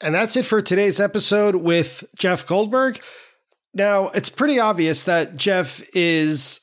[0.00, 3.00] And that's it for today's episode with Jeff Goldberg.
[3.72, 6.60] Now, it's pretty obvious that Jeff is,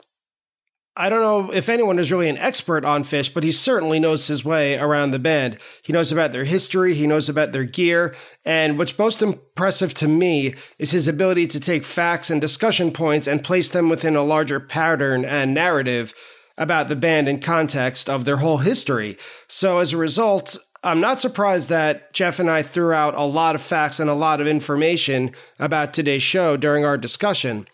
[0.95, 4.27] I don't know if anyone is really an expert on Phish, but he certainly knows
[4.27, 5.57] his way around the band.
[5.81, 8.15] He knows about their history, he knows about their gear,
[8.45, 13.25] and what's most impressive to me is his ability to take facts and discussion points
[13.25, 16.13] and place them within a larger pattern and narrative
[16.59, 19.17] about the band in context of their whole history.
[19.47, 23.55] So as a result, I'm not surprised that Jeff and I threw out a lot
[23.55, 27.65] of facts and a lot of information about today's show during our discussion.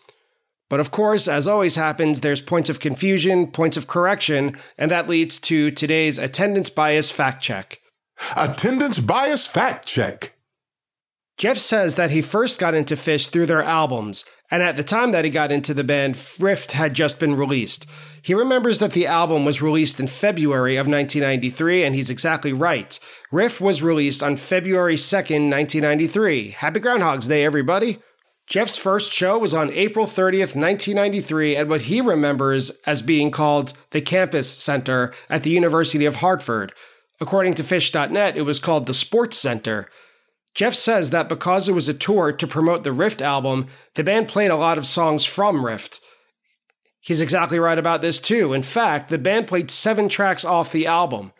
[0.69, 5.09] But of course, as always happens, there's points of confusion, points of correction, and that
[5.09, 7.79] leads to today's attendance bias fact check.
[8.37, 10.35] Attendance bias fact check.
[11.37, 15.11] Jeff says that he first got into Phish through their albums, and at the time
[15.13, 17.85] that he got into the band, Rift had just been released.
[18.21, 22.99] He remembers that the album was released in February of 1993, and he's exactly right.
[23.31, 26.49] Rift was released on February 2nd, 1993.
[26.49, 27.99] Happy Groundhog's Day, everybody!
[28.49, 33.73] Jeff's first show was on April 30th, 1993, at what he remembers as being called
[33.91, 36.73] the Campus Center at the University of Hartford.
[37.21, 39.87] According to Phish.net, it was called the Sports Center.
[40.55, 44.27] Jeff says that because it was a tour to promote the Rift album, the band
[44.27, 46.01] played a lot of songs from Rift.
[47.01, 48.53] He's exactly right about this too.
[48.53, 51.33] In fact, the band played seven tracks off the album.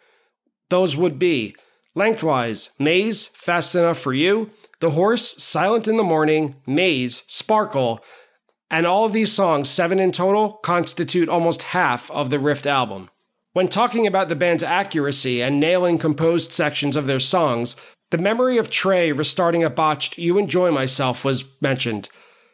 [0.70, 1.56] Those would be
[1.96, 8.04] Lengthwise, Maze, Fast Enough for You, The Horse, Silent in the Morning, Maze, Sparkle,
[8.72, 13.10] and all of these songs, seven in total, constitute almost half of the Rift album.
[13.52, 17.76] When talking about the band's accuracy and nailing composed sections of their songs,
[18.12, 22.08] the memory of Trey restarting a botched You Enjoy Myself was mentioned.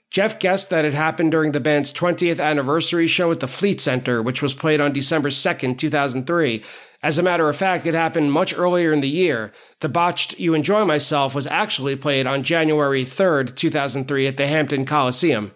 [0.10, 4.22] Jeff guessed that it happened during the band's 20th anniversary show at the Fleet Center,
[4.22, 6.64] which was played on December 2nd, 2003.
[7.06, 9.54] As a matter of fact, it happened much earlier in the year.
[9.82, 14.86] The botched You Enjoy Myself was actually played on January 3rd, 2003 at the Hampton
[14.86, 15.52] Coliseum.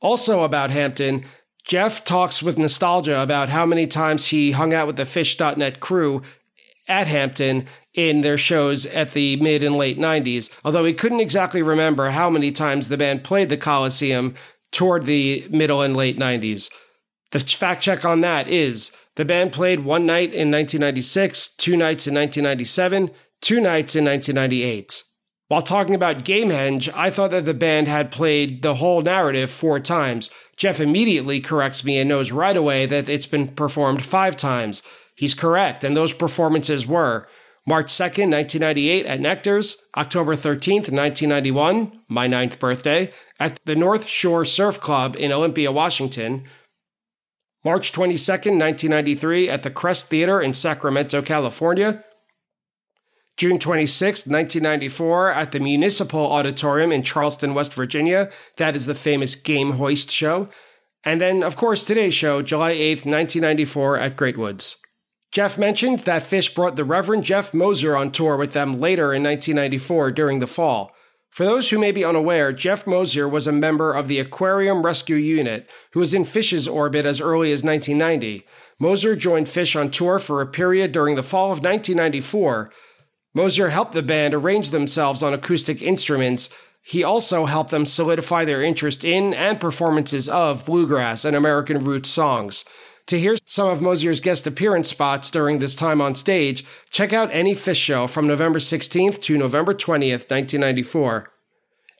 [0.00, 1.26] Also about Hampton,
[1.66, 6.22] Jeff talks with nostalgia about how many times he hung out with the Phish.net crew
[6.88, 11.60] at Hampton in their shows at the mid and late 90s, although he couldn't exactly
[11.60, 14.34] remember how many times the band played the Coliseum
[14.72, 16.70] toward the middle and late 90s.
[17.32, 22.06] The fact check on that is the band played one night in 1996, two nights
[22.06, 23.10] in 1997,
[23.40, 25.04] two nights in 1998.
[25.48, 29.78] While talking about Gamehenge, I thought that the band had played the whole narrative four
[29.80, 30.28] times.
[30.56, 34.82] Jeff immediately corrects me and knows right away that it's been performed five times.
[35.14, 37.28] He's correct, and those performances were
[37.66, 44.44] March 2nd, 1998 at Nectar's, October 13th, 1991, my ninth birthday, at the North Shore
[44.44, 46.44] Surf Club in Olympia, Washington,
[47.66, 52.04] March 22nd, 1993 at the Crest Theater in Sacramento, California,
[53.36, 58.30] June 26, 1994, at the Municipal Auditorium in Charleston, West Virginia.
[58.56, 60.48] That is the famous Game Hoist show.
[61.02, 64.76] And then, of course, today's show, July 8th, 1994, at Great Woods.
[65.32, 69.24] Jeff mentioned that Phish brought the Reverend Jeff Mosier on tour with them later in
[69.24, 70.94] 1994 during the fall.
[71.36, 75.16] For those who may be unaware, Jeff Mosier was a member of the Aquarium Rescue
[75.16, 78.46] Unit, who was in Phish's orbit as early as 1990.
[78.80, 82.72] Mosier joined Fish on tour for a period during the fall of 1994.
[83.34, 86.48] Mosier helped the band arrange themselves on acoustic instruments.
[86.80, 92.08] He also helped them solidify their interest in and performances of bluegrass and American roots
[92.08, 92.64] songs.
[93.06, 97.28] To hear some of Mosier's guest appearance spots during this time on stage, check out
[97.32, 101.30] any Phish show from November 16th to November 20th, 1994.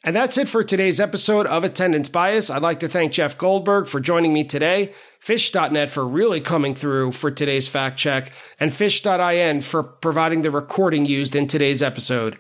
[0.03, 2.51] And that's it for today's episode of Attendance Bias.
[2.51, 7.13] I'd like to thank Jeff Goldberg for joining me today, Phish.net for really coming through
[7.13, 12.37] for today's fact check, and Phish.in for providing the recording used in today's episode.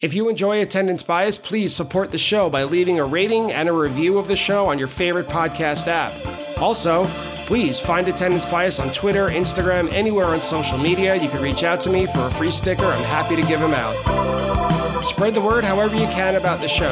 [0.00, 3.72] If you enjoy Attendance Bias, please support the show by leaving a rating and a
[3.72, 6.12] review of the show on your favorite podcast app.
[6.58, 7.06] Also,
[7.46, 11.14] Please find Attendance Bias on Twitter, Instagram, anywhere on social media.
[11.14, 12.84] You can reach out to me for a free sticker.
[12.84, 15.04] I'm happy to give them out.
[15.04, 16.90] Spread the word however you can about the show.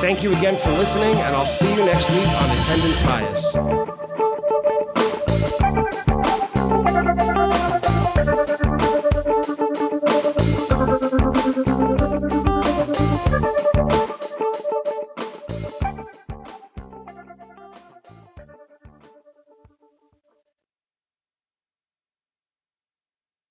[0.00, 4.15] Thank you again for listening, and I'll see you next week on Attendance Bias.